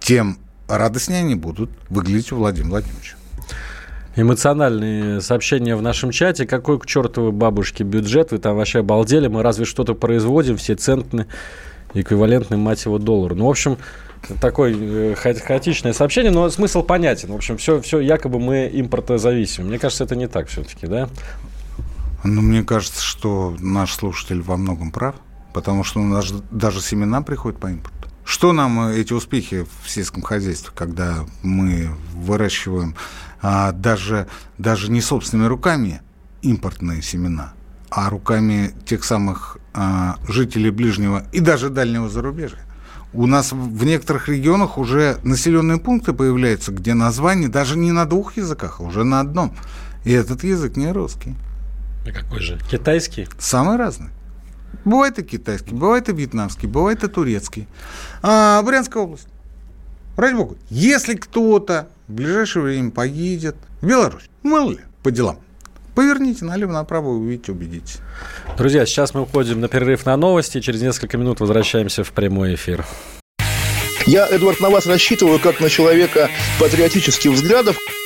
[0.00, 3.16] тем радостнее они будут выглядеть у Владимира Владимировича.
[4.16, 6.46] Эмоциональные сообщения в нашем чате.
[6.46, 8.32] Какой к чертовой бабушке бюджет?
[8.32, 9.28] Вы там вообще обалдели?
[9.28, 10.56] Мы разве что-то производим?
[10.56, 11.26] Все центны,
[11.92, 13.34] эквивалентны, мать его, доллару.
[13.34, 13.76] Ну, в общем,
[14.40, 17.30] такое э, ха- хаотичное сообщение, но смысл понятен.
[17.30, 19.68] В общем, все, все якобы мы импортозависимы.
[19.68, 21.10] Мне кажется, это не так все-таки, да?
[22.26, 25.14] Ну, мне кажется, что наш слушатель во многом прав,
[25.54, 28.08] потому что у нас же даже семена приходят по импорту.
[28.24, 32.96] Что нам э, эти успехи в сельском хозяйстве, когда мы выращиваем
[33.40, 34.26] а, даже,
[34.58, 36.02] даже не собственными руками
[36.42, 37.52] импортные семена,
[37.88, 42.58] а руками тех самых а, жителей ближнего и даже дальнего зарубежья?
[43.12, 48.36] У нас в некоторых регионах уже населенные пункты появляются, где название даже не на двух
[48.36, 49.54] языках, а уже на одном.
[50.04, 51.34] И этот язык не русский.
[52.06, 52.58] А какой же?
[52.70, 53.28] Китайский?
[53.38, 54.10] Самые разные.
[54.84, 57.66] Бывает и китайский, бывает и вьетнамский, бывает и турецкий.
[58.22, 59.26] А, Брянская область.
[60.16, 65.40] Ради бога, если кто-то в ближайшее время поедет в Беларусь, мало ли, по делам,
[65.94, 67.98] поверните налево-направо, увидите, убедитесь.
[68.56, 70.60] Друзья, сейчас мы уходим на перерыв на новости.
[70.60, 72.86] Через несколько минут возвращаемся в прямой эфир.
[74.06, 77.76] Я, Эдвард, на вас рассчитываю как на человека патриотических взглядов.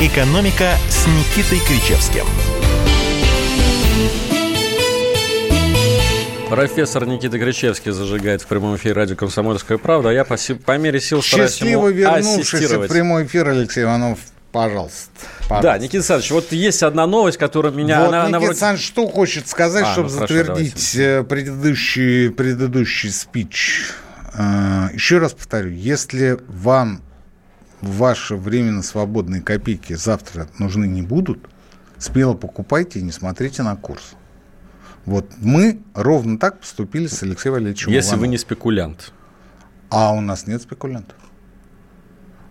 [0.00, 2.24] «Экономика» с Никитой Кричевским.
[6.48, 11.02] Профессор Никита Кричевский зажигает в прямом эфире радио «Комсомольская правда», а я по, по мере
[11.02, 14.20] сил стараюсь Счастливо ему вернувшийся в прямой эфир, Алексей Иванов,
[14.52, 15.10] пожалуйста.
[15.40, 15.78] Да, пожалуйста.
[15.82, 18.00] Никита Александрович, вот есть одна новость, которая меня...
[18.00, 21.24] вот она, она Никита вроде- Александрович что хочет сказать, А, чтобы ну хорошо, затвердить э,
[21.24, 23.82] предыдущий, предыдущий спич?
[24.32, 27.02] Э, Еще раз повторю, если вам
[27.80, 31.48] ваши временно свободные копейки завтра нужны не будут,
[31.98, 34.14] смело покупайте и не смотрите на курс.
[35.06, 38.30] Вот мы ровно так поступили с Алексеем Валерьевичем Если вы Ивановым.
[38.30, 39.12] не спекулянт.
[39.88, 41.16] А у нас нет спекулянтов.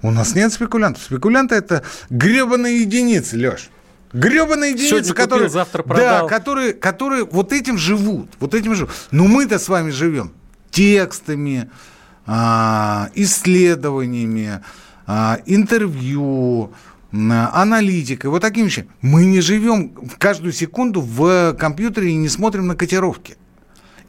[0.02, 1.04] У нас нет спекулянтов.
[1.04, 3.70] Спекулянты это гребаные единицы, Леш.
[4.12, 6.28] Гребаные единицы, Сегодня купил, которые, завтра продал.
[6.28, 8.32] Да, которые, которые вот этим живут.
[8.39, 8.92] Вот этим живут.
[9.12, 10.34] Но мы-то с вами живем
[10.72, 11.70] текстами,
[12.26, 14.62] а, исследованиями,
[15.45, 16.72] интервью,
[17.12, 18.89] а, аналитикой, вот такими вещами.
[19.02, 23.36] Мы не живем каждую секунду в компьютере и не смотрим на котировки.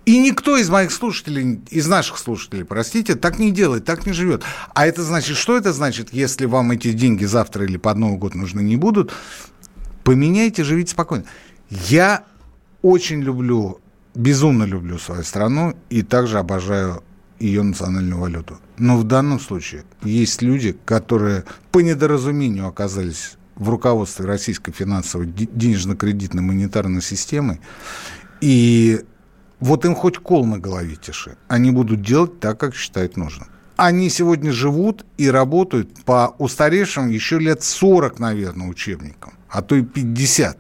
[0.07, 4.43] И никто из моих слушателей, из наших слушателей, простите, так не делает, так не живет.
[4.75, 8.35] А это значит, что это значит, если вам эти деньги завтра или под Новый год
[8.35, 9.13] нужны не будут?
[10.05, 11.25] Поменяйте, живите спокойно.
[11.69, 12.25] Я
[12.83, 13.81] очень люблю,
[14.15, 17.03] безумно люблю свою страну и также обожаю
[17.39, 18.59] ее национальную валюту.
[18.81, 26.43] Но в данном случае есть люди, которые по недоразумению оказались в руководстве российской финансовой денежно-кредитной
[26.43, 27.61] монетарной системы,
[28.41, 29.05] и
[29.61, 31.37] вот им хоть кол на голове тиши.
[31.47, 33.49] Они будут делать так, как считают нужным.
[33.77, 39.83] Они сегодня живут и работают по устаревшим еще лет 40, наверное, учебникам, а то и
[39.83, 40.57] 50.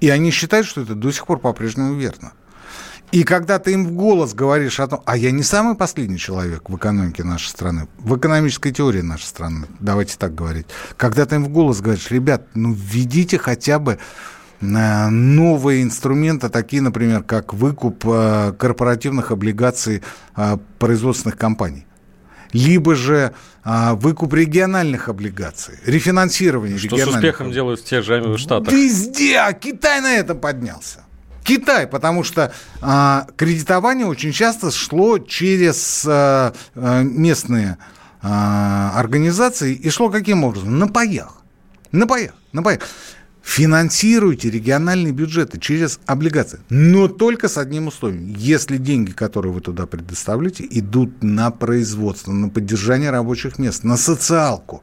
[0.00, 2.32] И они считают, что это до сих пор по-прежнему верно.
[3.12, 6.68] И когда ты им в голос говоришь о том, а я не самый последний человек
[6.68, 11.44] в экономике нашей страны, в экономической теории нашей страны, давайте так говорить, когда ты им
[11.44, 13.98] в голос говоришь, ребят, ну введите хотя бы
[14.62, 20.02] Э, новые инструменты, такие, например, как выкуп э, корпоративных облигаций
[20.36, 21.86] э, производственных компаний
[22.52, 23.32] либо же
[23.64, 27.14] а, выкуп региональных облигаций, рефинансирование Что региональных.
[27.14, 28.70] с успехом делают в тех же Штатах.
[28.70, 31.02] Везде, а Китай на этом поднялся.
[31.44, 37.78] Китай, потому что а, кредитование очень часто шло через а, местные
[38.22, 40.78] а, организации и шло каким образом?
[40.78, 41.42] На паях.
[41.90, 42.32] На паях.
[42.52, 42.80] На паях.
[43.42, 48.32] Финансируйте региональные бюджеты через облигации, но только с одним условием.
[48.36, 54.82] Если деньги, которые вы туда предоставляете, идут на производство, на поддержание рабочих мест, на социалку.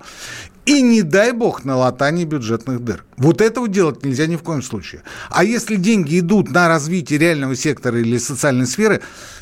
[0.70, 3.04] И не дай бог на латание бюджетных дыр.
[3.18, 5.02] Вот этого делать нельзя ни в коем случае.
[5.32, 9.02] А если деньги идут на развитие реального сектора или социальной сферы,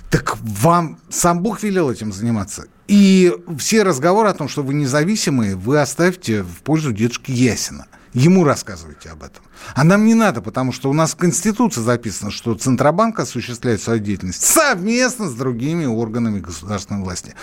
[0.10, 2.68] так вам сам Бог велел этим заниматься.
[2.88, 7.88] И все разговоры о том, что вы независимые, вы оставьте в пользу дедушки Ясина.
[8.14, 9.44] Ему рассказывайте об этом.
[9.76, 14.00] А нам не надо, потому что у нас в Конституции записано, что Центробанк осуществляет свою
[14.00, 17.34] деятельность совместно с другими органами государственной власти.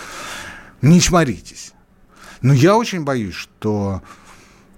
[0.81, 1.74] Не чморитесь.
[2.41, 4.01] Но я очень боюсь, что,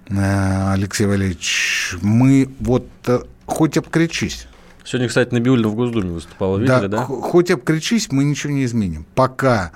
[0.07, 4.47] э, Алексей Валерьевич, мы вот э, хоть обкричись.
[4.83, 6.99] Сегодня, кстати, Набиулина в Госдуме выступала, видели, да?
[6.99, 7.03] да?
[7.05, 9.05] Хоть обкричись, мы ничего не изменим.
[9.15, 9.71] Пока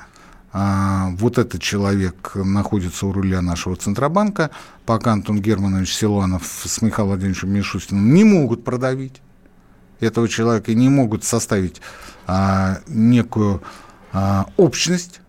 [0.54, 4.52] а, вот этот человек находится у руля нашего Центробанка,
[4.86, 9.22] пока Антон Германович Силуанов с Михаилом Владимировичем Мишустиным не могут продавить
[10.02, 11.82] этого человека и не могут составить
[12.28, 13.62] а, некую
[14.12, 15.21] а, общность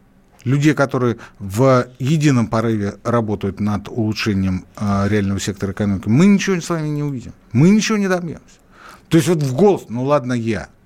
[0.44, 6.68] людей, которые в едином порыве работают над улучшением а, реального сектора экономики, мы ничего с
[6.68, 7.32] вами не увидим.
[7.52, 8.60] Мы ничего не добьемся.
[9.08, 10.68] То есть вот в голос, ну ладно я–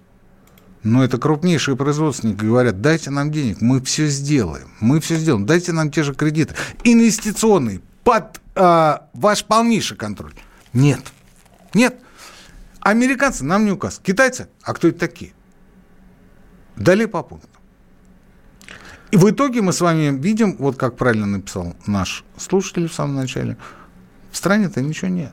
[0.87, 5.73] но это крупнейшие производственники говорят, дайте нам денег, мы все сделаем, мы все сделаем, дайте
[5.73, 10.33] нам те же кредиты, инвестиционные, под а, ваш полнейший контроль.
[10.73, 11.01] Нет,
[11.75, 11.97] нет.
[12.79, 14.01] Американцы нам не указ.
[14.01, 15.33] Китайцы, а кто это такие?
[16.77, 17.51] Далее по пунктам.
[19.17, 23.15] И в итоге мы с вами видим, вот как правильно написал наш слушатель в самом
[23.15, 23.57] начале,
[24.31, 25.33] в стране-то ничего нет.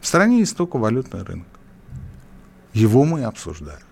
[0.00, 1.46] В стране есть только валютный рынок.
[2.72, 3.82] Его мы обсуждаем.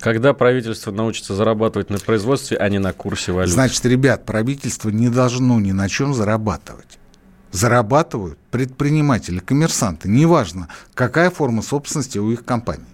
[0.00, 3.52] Когда правительство научится зарабатывать на производстве, а не на курсе валют?
[3.52, 6.98] Значит, ребят, правительство не должно ни на чем зарабатывать.
[7.52, 12.93] Зарабатывают предприниматели, коммерсанты, неважно, какая форма собственности у их компаний.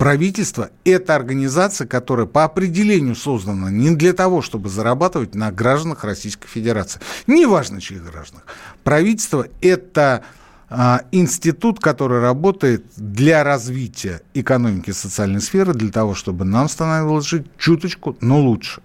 [0.00, 6.48] Правительство– это организация, которая по определению создана не для того, чтобы зарабатывать на гражданах Российской
[6.48, 7.02] Федерации.
[7.26, 8.46] Неважно, чьих гражданах.
[8.82, 10.24] Правительство– это
[10.70, 17.26] а, институт, который работает для развития экономики и социальной сферы, для того, чтобы нам становилось
[17.26, 18.80] жить чуточку, но лучше.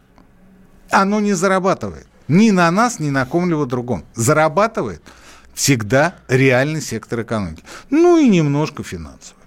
[0.91, 4.03] Оно не зарабатывает ни на нас, ни на ком-либо другом.
[4.15, 5.01] Зарабатывает
[5.53, 7.63] всегда реальный сектор экономики.
[7.89, 9.44] Ну и немножко финансовый.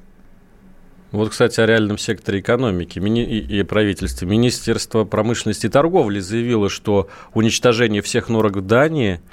[1.11, 4.29] Вот, кстати, о реальном секторе экономики и правительстве.
[4.29, 9.21] Министерство промышленности и торговли заявило, что уничтожение всех норок в Дании–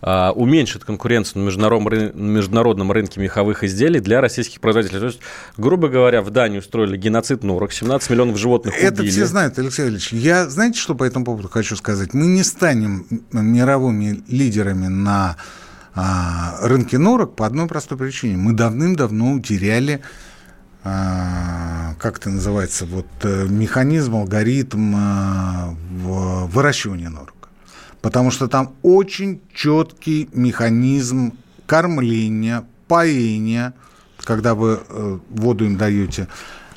[0.00, 5.00] а, уменьшит конкуренцию на международном, международном рынке меховых изделий для российских производителей.
[5.00, 5.20] То есть,
[5.56, 8.86] грубо говоря, в Дании устроили геноцид норок, 17 миллионов животных убили.
[8.86, 10.12] Это все знают, Алексей Ильич.
[10.12, 12.14] Я, знаете, что по этому поводу хочу сказать?
[12.14, 15.36] Мы не станем мировыми лидерами на
[15.96, 18.36] а, рынке норок по одной простой причине.
[18.36, 20.00] Мы давным-давно утеряли
[20.82, 27.34] как это называется, вот э, механизм, алгоритм а, выращивания норок.
[28.00, 31.36] Потому что там очень четкий механизм
[31.66, 33.74] кормления, поения,
[34.22, 36.28] когда вы э, воду им даете,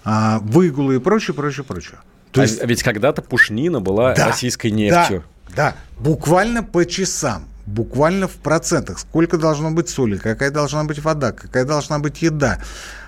[0.04, 2.00] э, выгулы и прочее, прочее, прочее.
[2.32, 2.64] То а есть...
[2.64, 5.24] Ведь когда-то пушнина была да, российской нефтью.
[5.50, 9.00] Да, да, буквально по часам буквально в процентах.
[9.00, 12.60] Сколько должно быть соли, какая должна быть вода, какая должна быть еда,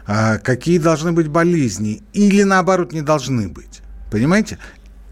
[0.05, 3.81] а, какие должны быть болезни или наоборот не должны быть.
[4.11, 4.57] Понимаете?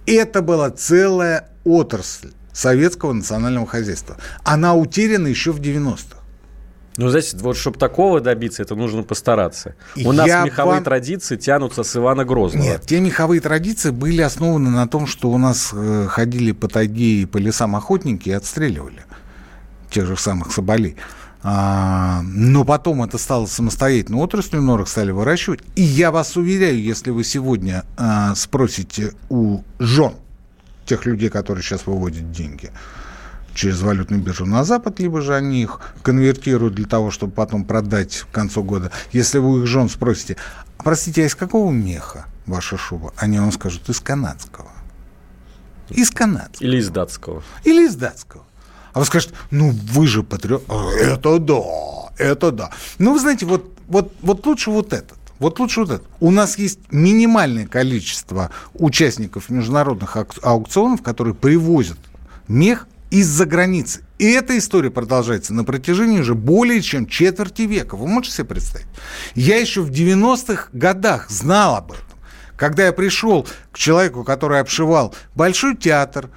[0.05, 4.17] Это была целая отрасль советского национального хозяйства.
[4.43, 6.17] Она утеряна еще в 90-х.
[6.97, 9.75] Ну, знаете, вот чтобы такого добиться, это нужно постараться.
[9.95, 10.83] У нас меховые вам...
[10.83, 12.63] традиции тянутся с Ивана Грозного.
[12.63, 17.21] Нет, те меховые традиции были основаны на том, что у нас э, ходили по тайге
[17.21, 19.03] и по лесам охотники и отстреливали
[19.91, 20.95] тех же самых соболей.
[21.43, 25.61] А, но потом это стало самостоятельной отраслью, норок стали выращивать.
[25.75, 30.13] И я вас уверяю, если вы сегодня а, спросите у жен
[30.85, 32.71] тех людей, которые сейчас выводят деньги
[33.53, 38.15] через валютную биржу на Запад, либо же они их конвертируют для того, чтобы потом продать
[38.15, 38.91] в концу года.
[39.11, 40.37] Если вы их жен спросите,
[40.77, 43.13] простите, а из какого меха ваша шуба?
[43.17, 44.69] Они вам скажут, из канадского.
[45.89, 46.65] Из канадского.
[46.65, 47.43] Или из датского.
[47.63, 48.45] Или из датского.
[48.93, 50.63] А вы скажете, ну вы же патриот.
[50.67, 51.61] А, это да,
[52.17, 52.69] это да.
[52.97, 55.17] Ну, вы знаете, вот, вот, вот лучше вот этот.
[55.39, 56.03] Вот лучше вот это.
[56.19, 61.97] У нас есть минимальное количество участников международных аукционов, которые привозят
[62.47, 64.05] мех из-за границы.
[64.19, 67.97] И эта история продолжается на протяжении уже более чем четверти века.
[67.97, 68.87] Вы можете себе представить?
[69.33, 72.05] Я еще в 90-х годах знал об этом.
[72.55, 76.29] Когда я пришел к человеку, который обшивал Большой театр,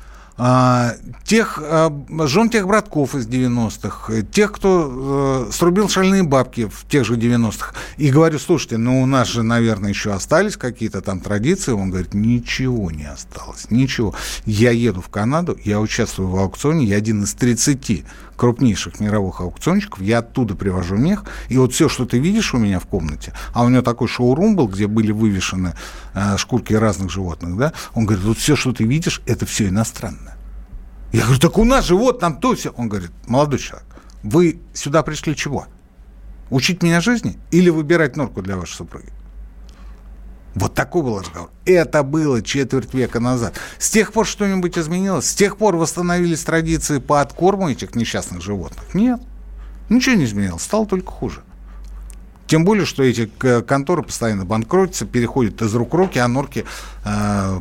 [1.25, 1.93] тех а,
[2.27, 7.73] жен тех братков из 90-х, тех, кто э, срубил шальные бабки в тех же 90-х.
[7.99, 11.71] И говорю, слушайте, ну у нас же, наверное, еще остались какие-то там традиции.
[11.71, 14.15] Он говорит, ничего не осталось, ничего.
[14.45, 18.05] Я еду в Канаду, я участвую в аукционе, я один из 30
[18.37, 22.79] крупнейших мировых аукционщиков, я оттуда привожу мех, и вот все, что ты видишь у меня
[22.81, 25.75] в комнате, а у него такой шоурум был, где были вывешены
[26.15, 30.37] э, шкурки разных животных, да, он говорит, вот все, что ты видишь, это все иностранное.
[31.15, 32.71] Я говорю, так у нас же вот там то все.
[32.71, 33.87] Он говорит, молодой человек,
[34.25, 35.67] вы сюда пришли чего?
[36.51, 39.13] Учить меня жизни или выбирать норку для вашей супруги?
[40.55, 41.51] Вот такой был разговор.
[41.65, 43.55] Это было четверть века назад.
[43.79, 45.27] С тех пор что-нибудь изменилось?
[45.27, 48.95] С тех пор восстановились традиции по откорму этих несчастных животных?
[48.95, 49.21] Нет.
[49.89, 50.63] Ничего не изменилось.
[50.63, 51.43] Стало только хуже.
[52.47, 53.27] Тем более, что эти
[53.63, 56.67] конторы постоянно банкротятся, переходят из рук в руки, а норки
[57.05, 57.61] э,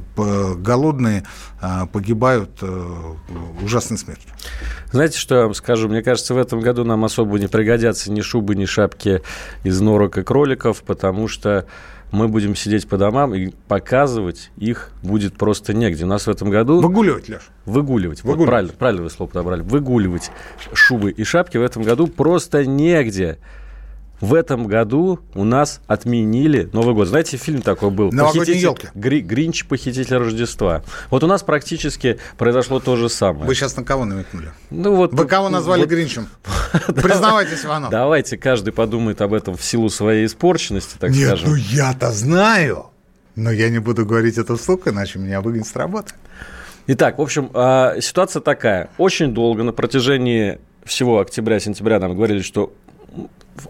[0.57, 1.23] голодные
[1.61, 3.13] э, погибают э,
[3.63, 4.29] ужасной смертью.
[4.91, 5.87] Знаете, что я вам скажу?
[5.87, 9.21] Мне кажется, в этом году нам особо не пригодятся ни шубы, ни шапки
[9.63, 11.65] из норок и кроликов, потому что
[12.13, 16.05] мы будем сидеть по домам и показывать их будет просто негде.
[16.05, 16.79] У нас в этом году...
[16.79, 17.49] Выгуливать, Леш.
[17.65, 18.23] Выгуливать.
[18.23, 18.39] Выгуливать.
[18.39, 19.61] Вот правильно, правильно вы слово подобрали.
[19.61, 20.29] Выгуливать
[20.73, 23.39] шубы и шапки в этом году просто негде
[24.23, 27.09] в этом году у нас отменили Новый год.
[27.09, 28.09] Знаете, фильм такой был?
[28.13, 28.87] Новогодние елки.
[28.95, 30.81] Гри, Гринч, похититель Рождества.
[31.09, 33.45] Вот у нас практически произошло то же самое.
[33.45, 34.53] Вы сейчас на кого намекнули?
[34.69, 36.29] Ну, вот, Вы кого назвали вот, Гринчем?
[36.87, 37.91] Признавайтесь, Иванов.
[37.91, 41.49] Давайте каждый подумает об этом в силу своей испорченности, так Нет, скажем.
[41.49, 42.85] ну я-то знаю.
[43.35, 46.13] Но я не буду говорить это вслух, иначе меня выгонят с работы.
[46.87, 48.89] Итак, в общем, а, ситуация такая.
[48.97, 52.73] Очень долго, на протяжении всего октября-сентября нам говорили, что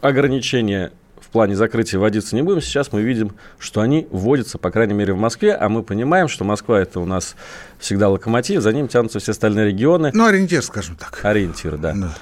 [0.02, 2.62] ограничения в плане закрытия вводиться не будем.
[2.62, 6.44] Сейчас мы видим, что они вводятся, по крайней мере, в Москве, а мы понимаем, что
[6.44, 7.36] Москва это у нас
[7.80, 10.12] всегда локомотив, за ним тянутся все остальные регионы.
[10.14, 11.20] Ну, ориентир, скажем так.
[11.24, 11.94] Ориентир, да.
[11.94, 12.14] да.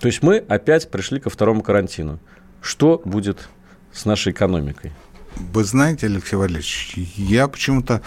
[0.00, 2.18] То есть мы опять пришли ко второму карантину.
[2.60, 3.48] Что будет
[3.92, 4.92] с нашей экономикой?
[5.36, 8.02] Вы знаете, Алексей Валерьевич, я почему-то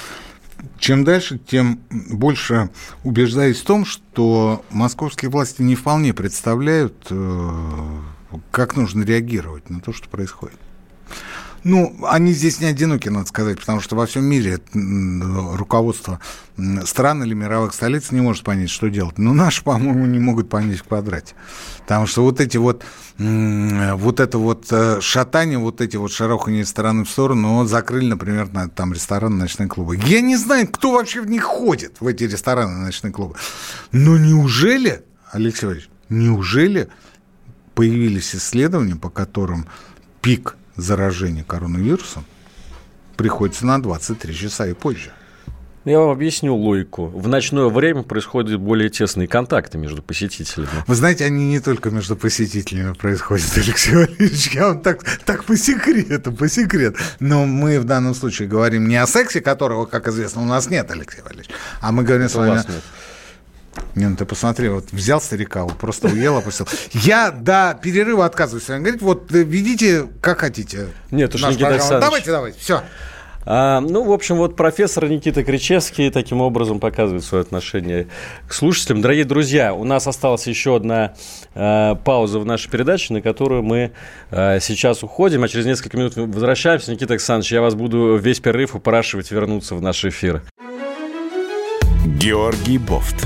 [0.78, 2.70] чем дальше, тем больше
[3.04, 8.00] убеждаюсь в том, что московские власти не вполне представляют э,
[8.52, 10.58] как нужно реагировать на то, что происходит.
[11.64, 16.20] Ну, они здесь не одиноки, надо сказать, потому что во всем мире руководство
[16.86, 19.18] стран или мировых столиц не может понять, что делать.
[19.18, 21.36] Но наши, по-моему, не могут понять в квадрате.
[21.82, 22.84] Потому что вот эти вот,
[23.18, 28.08] вот это вот э, шатание, вот эти вот шарохания из стороны в сторону, вот закрыли,
[28.08, 30.00] например, там рестораны, ночные клубы.
[30.06, 33.36] Я не знаю, кто вообще в них ходит, в эти рестораны, ночные клубы.
[33.92, 36.90] Но неужели, Алексей Валерьевич, неужели
[37.80, 39.66] появились исследования, по которым
[40.22, 42.26] пик заражения коронавирусом
[43.16, 45.14] приходится на 23 часа и позже.
[45.86, 47.06] Я вам объясню логику.
[47.06, 50.68] В ночное время происходят более тесные контакты между посетителями.
[50.88, 54.52] Вы знаете, они не только между посетителями происходят, Алексей Валерьевич.
[54.54, 57.00] Я вам так, так по секрету, по секрету.
[57.22, 60.92] Но мы в данном случае говорим не о сексе, которого, как известно, у нас нет,
[60.92, 61.50] Алексей Валерьевич,
[61.80, 62.62] а мы говорим с вами...
[63.96, 66.68] Нет Не, ну ты посмотри, вот взял старика, вот просто уел, опустил.
[66.94, 68.70] Я до перерыва отказываюсь.
[68.70, 70.88] Он говорит, вот э, ведите как хотите.
[71.12, 71.68] Нет, уж, Никита.
[71.68, 72.02] Александрович.
[72.02, 72.84] Давайте, давайте, все.
[73.46, 78.08] А, ну, в общем, вот профессор Никита Кричевский таким образом показывает свое отношение
[78.48, 79.02] к слушателям.
[79.02, 81.14] Дорогие друзья, у нас осталась еще одна
[81.56, 83.92] э, пауза в нашей передаче, на которую мы
[84.32, 86.92] э, сейчас уходим, а через несколько минут возвращаемся.
[86.92, 90.44] Никита Александрович, я вас буду весь перерыв упрашивать вернуться в наш эфир.
[92.06, 93.26] Георгий Бофт.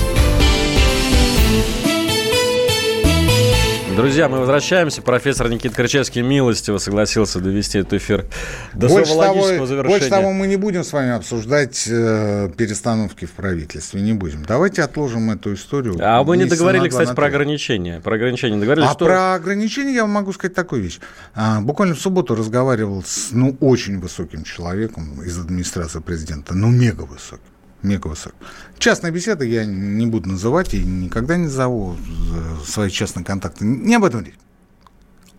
[3.95, 5.01] Друзья, мы возвращаемся.
[5.01, 8.25] Профессор Никита Кричевский милостиво согласился довести этот эфир
[8.73, 9.83] до Больше того, завершения.
[9.83, 14.01] больше того, мы не будем с вами обсуждать э, перестановки в правительстве.
[14.01, 14.45] Не будем.
[14.45, 15.97] Давайте отложим эту историю.
[15.99, 17.99] А мы не договорили, кстати, про ограничения.
[17.99, 19.05] Про ограничения не договорили, А что...
[19.05, 20.99] про ограничения я вам могу сказать такую вещь.
[21.35, 26.53] А, буквально в субботу разговаривал с ну, очень высоким человеком из администрации президента.
[26.53, 27.50] Ну, мега высоким.
[27.83, 28.37] Мега высоким.
[28.77, 33.65] Частные беседы я не буду называть и никогда не назову э, свои частные контакты.
[33.65, 34.35] Не об этом речь.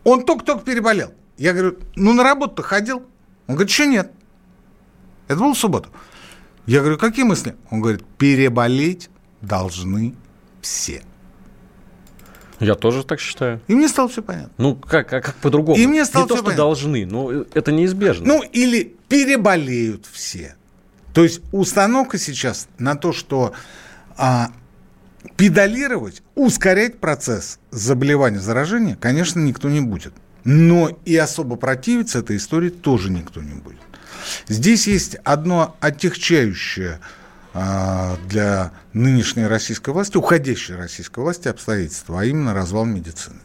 [0.05, 1.12] Он только-только переболел.
[1.38, 2.99] Я говорю, ну на работу-то ходил?
[3.47, 4.11] Он говорит, еще нет.
[5.28, 5.90] Это было в субботу.
[6.66, 7.55] Я говорю, какие мысли?
[7.70, 9.09] Он говорит, переболеть
[9.40, 10.14] должны
[10.61, 11.03] все.
[12.61, 13.61] Я тоже так считаю.
[13.66, 14.53] И мне стало все понятно.
[14.59, 15.76] Ну, как, а как по-другому?
[15.76, 16.64] И мне стало Не то, всё что понятно.
[16.64, 18.26] должны, но это неизбежно.
[18.26, 20.55] Ну, или переболеют все.
[21.15, 23.53] То есть установка сейчас на то, что
[24.17, 24.51] а,
[25.37, 30.15] педалировать, ускорять процесс заболевания, заражения, конечно, никто не будет.
[30.45, 33.79] Но и особо противиться этой истории тоже никто не будет.
[34.49, 37.01] Здесь есть одно отягчающее
[37.55, 43.41] а, для нынешней российской власти, уходящей российской власти обстоятельства, а именно развал медицины.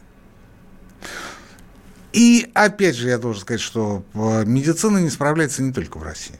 [2.12, 6.38] И опять же я должен сказать, что э, медицина не справляется не только в России.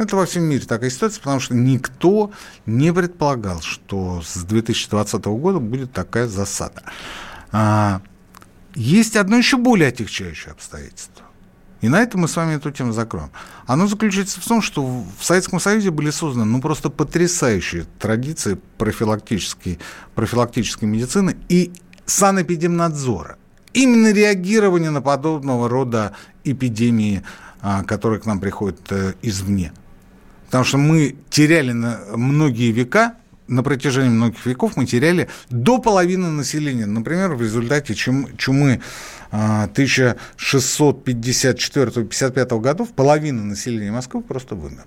[0.00, 2.30] Это во всем мире такая ситуация, потому что никто
[2.64, 6.84] не предполагал, что с 2020 года будет такая засада.
[7.52, 8.00] А,
[8.74, 11.26] есть одно еще более отягчающее обстоятельство.
[11.82, 13.30] И на этом мы с вами эту тему закроем.
[13.66, 19.78] Оно заключается в том, что в Советском Союзе были созданы ну, просто потрясающие традиции профилактической,
[20.14, 21.74] профилактической медицины и
[22.06, 23.36] санэпидемнадзора.
[23.74, 27.22] Именно реагирование на подобного рода эпидемии,
[27.60, 29.74] а, которые к нам приходят э, извне.
[30.50, 33.14] Потому что мы теряли на многие века,
[33.46, 36.86] на протяжении многих веков мы теряли до половины населения.
[36.86, 38.80] Например, в результате чум, чумы
[39.30, 44.86] а, 1654-55 годов половина населения Москвы просто вымерла.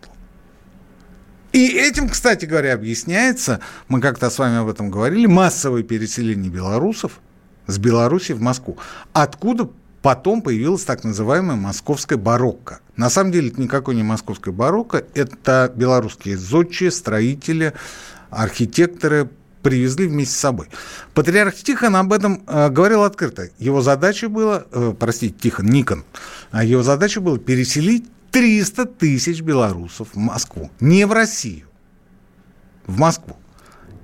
[1.53, 7.22] И этим, кстати говоря, объясняется, мы как-то с вами об этом говорили, массовое переселение белорусов
[7.68, 8.78] с Беларуси в Москву.
[9.14, 9.70] Откуда
[10.03, 12.81] потом появилась так называемая московская барокко.
[12.97, 17.73] На самом деле это никакой не московская барокко, это белорусские зодчие, строители,
[18.29, 19.29] архитекторы
[19.63, 20.67] привезли вместе с собой.
[21.13, 23.49] Патриарх Тихон об этом э, говорил открыто.
[23.59, 26.03] Его задача была, э, простите, Тихон, Никон,
[26.51, 30.69] а его задача была переселить 300 тысяч белорусов в Москву.
[30.81, 31.69] Не в Россию,
[32.87, 33.37] в Москву.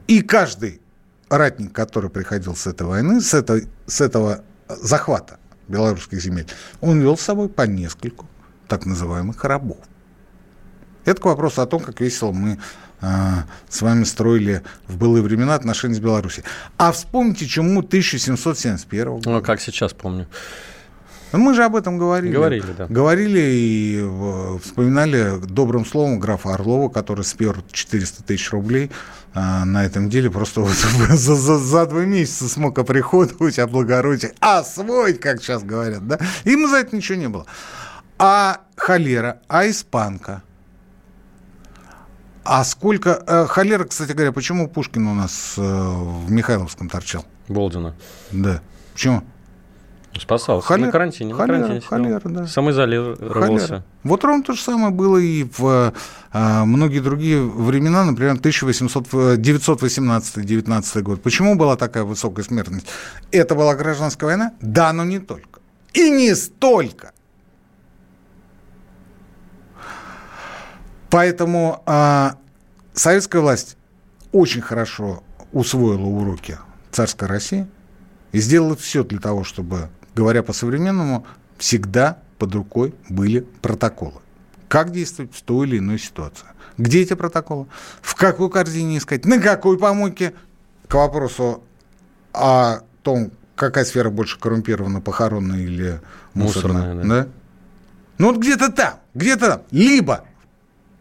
[0.08, 0.80] И каждый
[1.30, 5.39] ратник, который приходил с этой войны, с, этой, с этого захвата
[5.70, 6.48] белорусских земель,
[6.82, 8.28] он вел с собой по нескольку
[8.68, 9.78] так называемых рабов.
[11.06, 12.60] Это к вопросу о том, как весело мы
[13.02, 16.44] а, с вами строили в былые времена отношения с Беларусью.
[16.78, 19.30] А вспомните чему 1771 года.
[19.30, 20.28] Ну, как сейчас помню.
[21.32, 22.34] Мы же об этом говорили.
[22.34, 22.88] Говорили, да.
[22.88, 28.92] Говорили и вспоминали добрым словом графа Орлова, который спер 400 тысяч рублей
[29.34, 30.32] а, на этом деле.
[30.32, 30.72] Просто вот
[31.10, 36.08] за, за, за два месяца смог оприходовать, облагородить, освоить, как сейчас говорят.
[36.08, 36.20] Да?
[36.46, 37.46] Ему за это ничего не было.
[38.18, 40.42] А холера, а испанка.
[42.44, 43.24] А сколько...
[43.28, 47.24] Э, холера, кстати говоря, почему Пушкин у нас э, в Михайловском торчал?
[47.48, 47.96] Болдина.
[48.32, 48.62] Да.
[48.94, 49.24] Почему?
[50.18, 50.68] Спасался.
[50.68, 51.34] Холера, на карантине.
[51.34, 52.48] холера, на карантине холера, да.
[52.48, 53.30] Самоизолировался.
[53.32, 53.84] Холера.
[54.04, 55.94] Вот ровно то же самое было и в
[56.32, 61.22] а, многие другие времена, например, 1819-19 год.
[61.22, 62.88] Почему была такая высокая смертность?
[63.32, 64.54] Это была гражданская война?
[64.62, 65.60] Да, но не только.
[65.94, 67.12] И не столько.
[71.10, 72.38] Поэтому а,
[72.94, 73.78] советская власть
[74.32, 76.58] очень хорошо усвоила уроки
[76.92, 77.68] царской России
[78.32, 79.90] и сделала все для того, чтобы,
[80.20, 81.26] говоря по-современному,
[81.58, 84.20] всегда под рукой были протоколы.
[84.68, 86.46] Как действовать в той или иной ситуации.
[86.78, 87.68] Где эти протоколы?
[88.02, 89.26] В какой корзине искать?
[89.26, 90.34] На какой помойке?
[90.90, 91.64] К вопросу
[92.34, 96.02] о том, какая сфера больше коррумпирована, похоронная или
[96.34, 96.96] мусорная.
[96.96, 97.24] Мусорная, да.
[97.24, 97.28] да?
[98.18, 99.62] Ну вот где-то там, где-то там.
[99.72, 100.26] Либо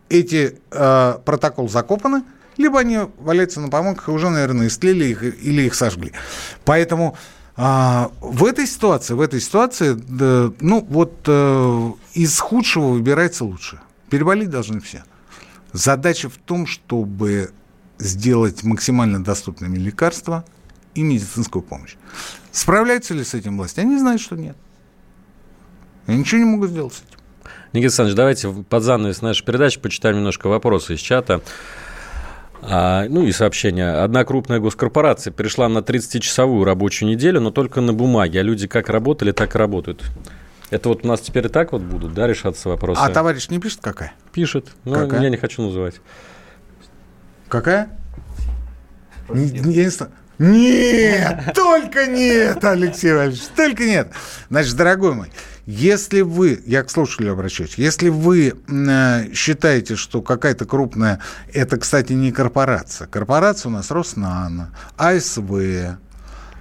[0.09, 2.23] эти э, протоколы закопаны,
[2.57, 6.13] либо они валяются на помойках и уже, наверное, истлели их или их сожгли.
[6.65, 7.17] Поэтому
[7.61, 9.99] а, в этой ситуации, в этой ситуации,
[10.61, 13.81] ну вот э, из худшего выбирается лучше.
[14.11, 15.03] Переболеть должны все.
[15.73, 17.51] Задача в том, чтобы
[17.99, 20.45] сделать максимально доступными лекарства
[20.95, 21.97] и медицинскую помощь.
[22.53, 23.81] Справляются ли с этим власти?
[23.81, 24.57] Они знают, что нет.
[26.07, 27.19] И ничего не могут сделать с этим.
[27.73, 31.43] Никита Александрович, давайте под занавес нашей передачи почитаем немножко вопросы из чата.
[32.63, 33.91] А, ну и сообщение.
[34.03, 38.41] Одна крупная госкорпорация перешла на 30-часовую рабочую неделю, но только на бумаге.
[38.41, 40.03] А люди как работали, так и работают.
[40.71, 43.01] Это вот у нас теперь и так вот будут, да, решаться вопросы?
[43.03, 44.13] А товарищ не пишет какая?
[44.33, 44.69] Пишет.
[44.85, 45.23] Но Какая?
[45.23, 45.95] я не хочу называть.
[47.49, 47.97] Какая?
[49.31, 50.13] Не- не- я не знаю.
[50.39, 54.13] Нет, только нет, Алексей Валерьевич, только нет.
[54.51, 55.33] Значит, дорогой мой,
[55.71, 61.21] если вы, я к слушателю обращаюсь, если вы э, считаете, что какая-то крупная,
[61.53, 63.07] это, кстати, не корпорация.
[63.07, 65.99] Корпорация у нас Роснано, АСВ,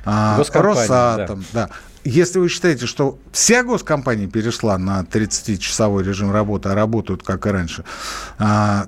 [0.04, 1.70] а, Росатом, да.
[2.04, 7.50] Если вы считаете, что вся госкомпания перешла на 30-часовой режим работы, а работают как и
[7.50, 7.86] раньше,
[8.38, 8.88] а,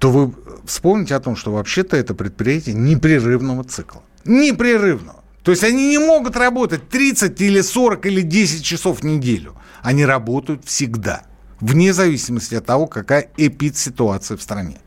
[0.00, 0.34] то вы
[0.66, 4.02] вспомните о том, что вообще-то это предприятие непрерывного цикла.
[4.24, 5.21] Непрерывного.
[5.42, 9.54] То есть они не могут работать 30 или 40 или 10 часов в неделю.
[9.82, 11.24] Они работают всегда.
[11.60, 14.78] Вне зависимости от того, какая эпид-ситуация в стране.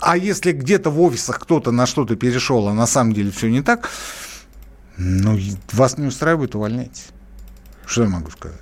[0.00, 3.62] А если где-то в офисах кто-то на что-то перешел, а на самом деле все не
[3.62, 3.90] так,
[4.96, 5.38] ну,
[5.72, 7.02] вас не устраивает, увольняйте.
[7.86, 8.60] Что я могу сказать?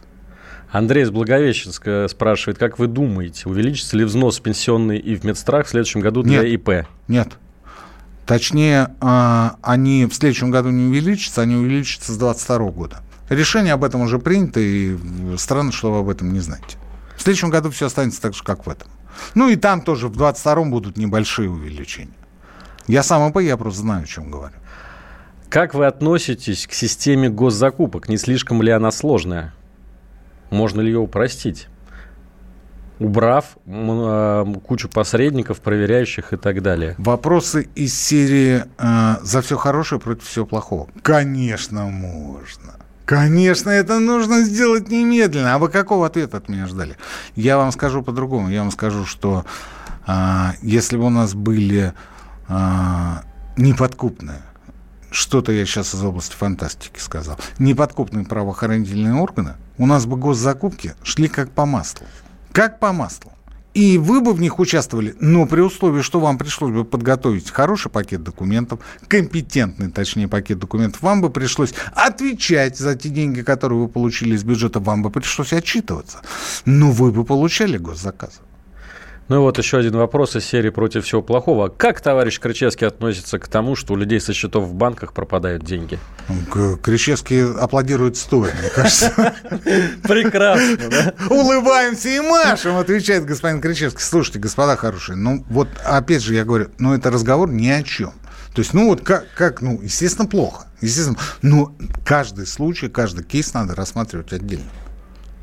[0.71, 5.71] Андрей из Благовещенска спрашивает, как вы думаете, увеличится ли взнос пенсионный и в медстрах в
[5.71, 6.53] следующем году для Нет.
[6.53, 6.87] ИП?
[7.09, 7.39] Нет.
[8.27, 13.01] Точнее, а, они в следующем году не увеличатся, они увеличатся с 2022 года.
[13.29, 14.97] Решение об этом уже принято, и
[15.37, 16.77] странно, что вы об этом не знаете.
[17.17, 18.89] В следующем году все останется так же, как в этом.
[19.35, 22.15] Ну и там тоже в 2022 будут небольшие увеличения.
[22.87, 24.55] Я сам ИП, я просто знаю, о чем говорю.
[25.49, 28.09] Как вы относитесь к системе госзакупок?
[28.09, 29.55] Не слишком ли она сложная?
[30.51, 31.69] Можно ли ее упростить?
[32.99, 36.95] Убрав э, кучу посредников, проверяющих и так далее.
[36.99, 40.89] Вопросы из серии э, «За все хорошее против всего плохого».
[41.03, 42.75] Конечно, можно.
[43.05, 45.55] Конечно, это нужно сделать немедленно.
[45.55, 46.97] А вы какого ответа от меня ждали?
[47.35, 48.49] Я вам скажу по-другому.
[48.49, 49.45] Я вам скажу, что
[50.07, 51.93] э, если бы у нас были
[52.49, 53.17] э,
[53.57, 54.43] неподкупные,
[55.11, 61.29] что-то я сейчас из области фантастики сказал, неподкупные правоохранительные органы, у нас бы госзакупки шли
[61.29, 62.07] как по маслу.
[62.53, 63.33] Как по маслу.
[63.73, 67.91] И вы бы в них участвовали, но при условии, что вам пришлось бы подготовить хороший
[67.91, 73.89] пакет документов, компетентный, точнее, пакет документов, вам бы пришлось отвечать за те деньги, которые вы
[73.89, 76.21] получили из бюджета, вам бы пришлось отчитываться.
[76.67, 78.41] Но вы бы получали госзаказы.
[79.33, 81.71] Ну и вот еще один вопрос из серии «Против всего плохого».
[81.71, 85.99] Как товарищ Крычевский относится к тому, что у людей со счетов в банках пропадают деньги?
[86.83, 89.11] Кричевский аплодирует стоя, мне кажется.
[90.03, 91.15] Прекрасно, да?
[91.31, 94.03] Улыбаемся и машем, отвечает господин Кричевский.
[94.03, 98.13] Слушайте, господа хорошие, ну вот опять же я говорю, ну это разговор ни о чем.
[98.55, 100.67] То есть, ну вот как, как, ну, естественно, плохо.
[100.83, 101.75] Естественно, но
[102.05, 104.67] каждый случай, каждый кейс надо рассматривать отдельно.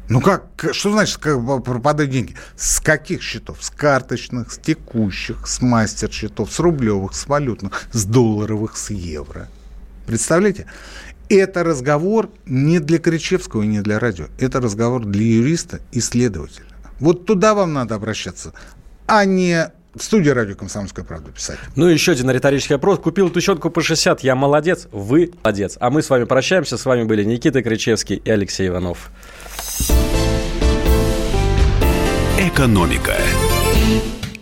[0.10, 2.36] Ну как, что значит как пропадают деньги?
[2.56, 3.58] С каких счетов?
[3.62, 9.48] С карточных, с текущих, с мастер-счетов, с рублевых, с валютных, с долларовых, с евро.
[10.08, 10.66] Представляете?
[11.30, 14.26] Это разговор не для Кричевского и не для радио.
[14.40, 16.66] Это разговор для юриста и следователя.
[17.00, 18.54] Вот туда вам надо обращаться,
[19.06, 21.60] а не в студии радио «Комсомольская правда» писать.
[21.76, 23.00] Ну еще один риторический вопрос.
[23.00, 25.78] Купил тущенку по 60, я молодец, вы молодец.
[25.80, 26.78] А мы с вами прощаемся.
[26.78, 29.12] С вами были Никита Кричевский и Алексей Иванов.
[32.38, 33.16] «Экономика».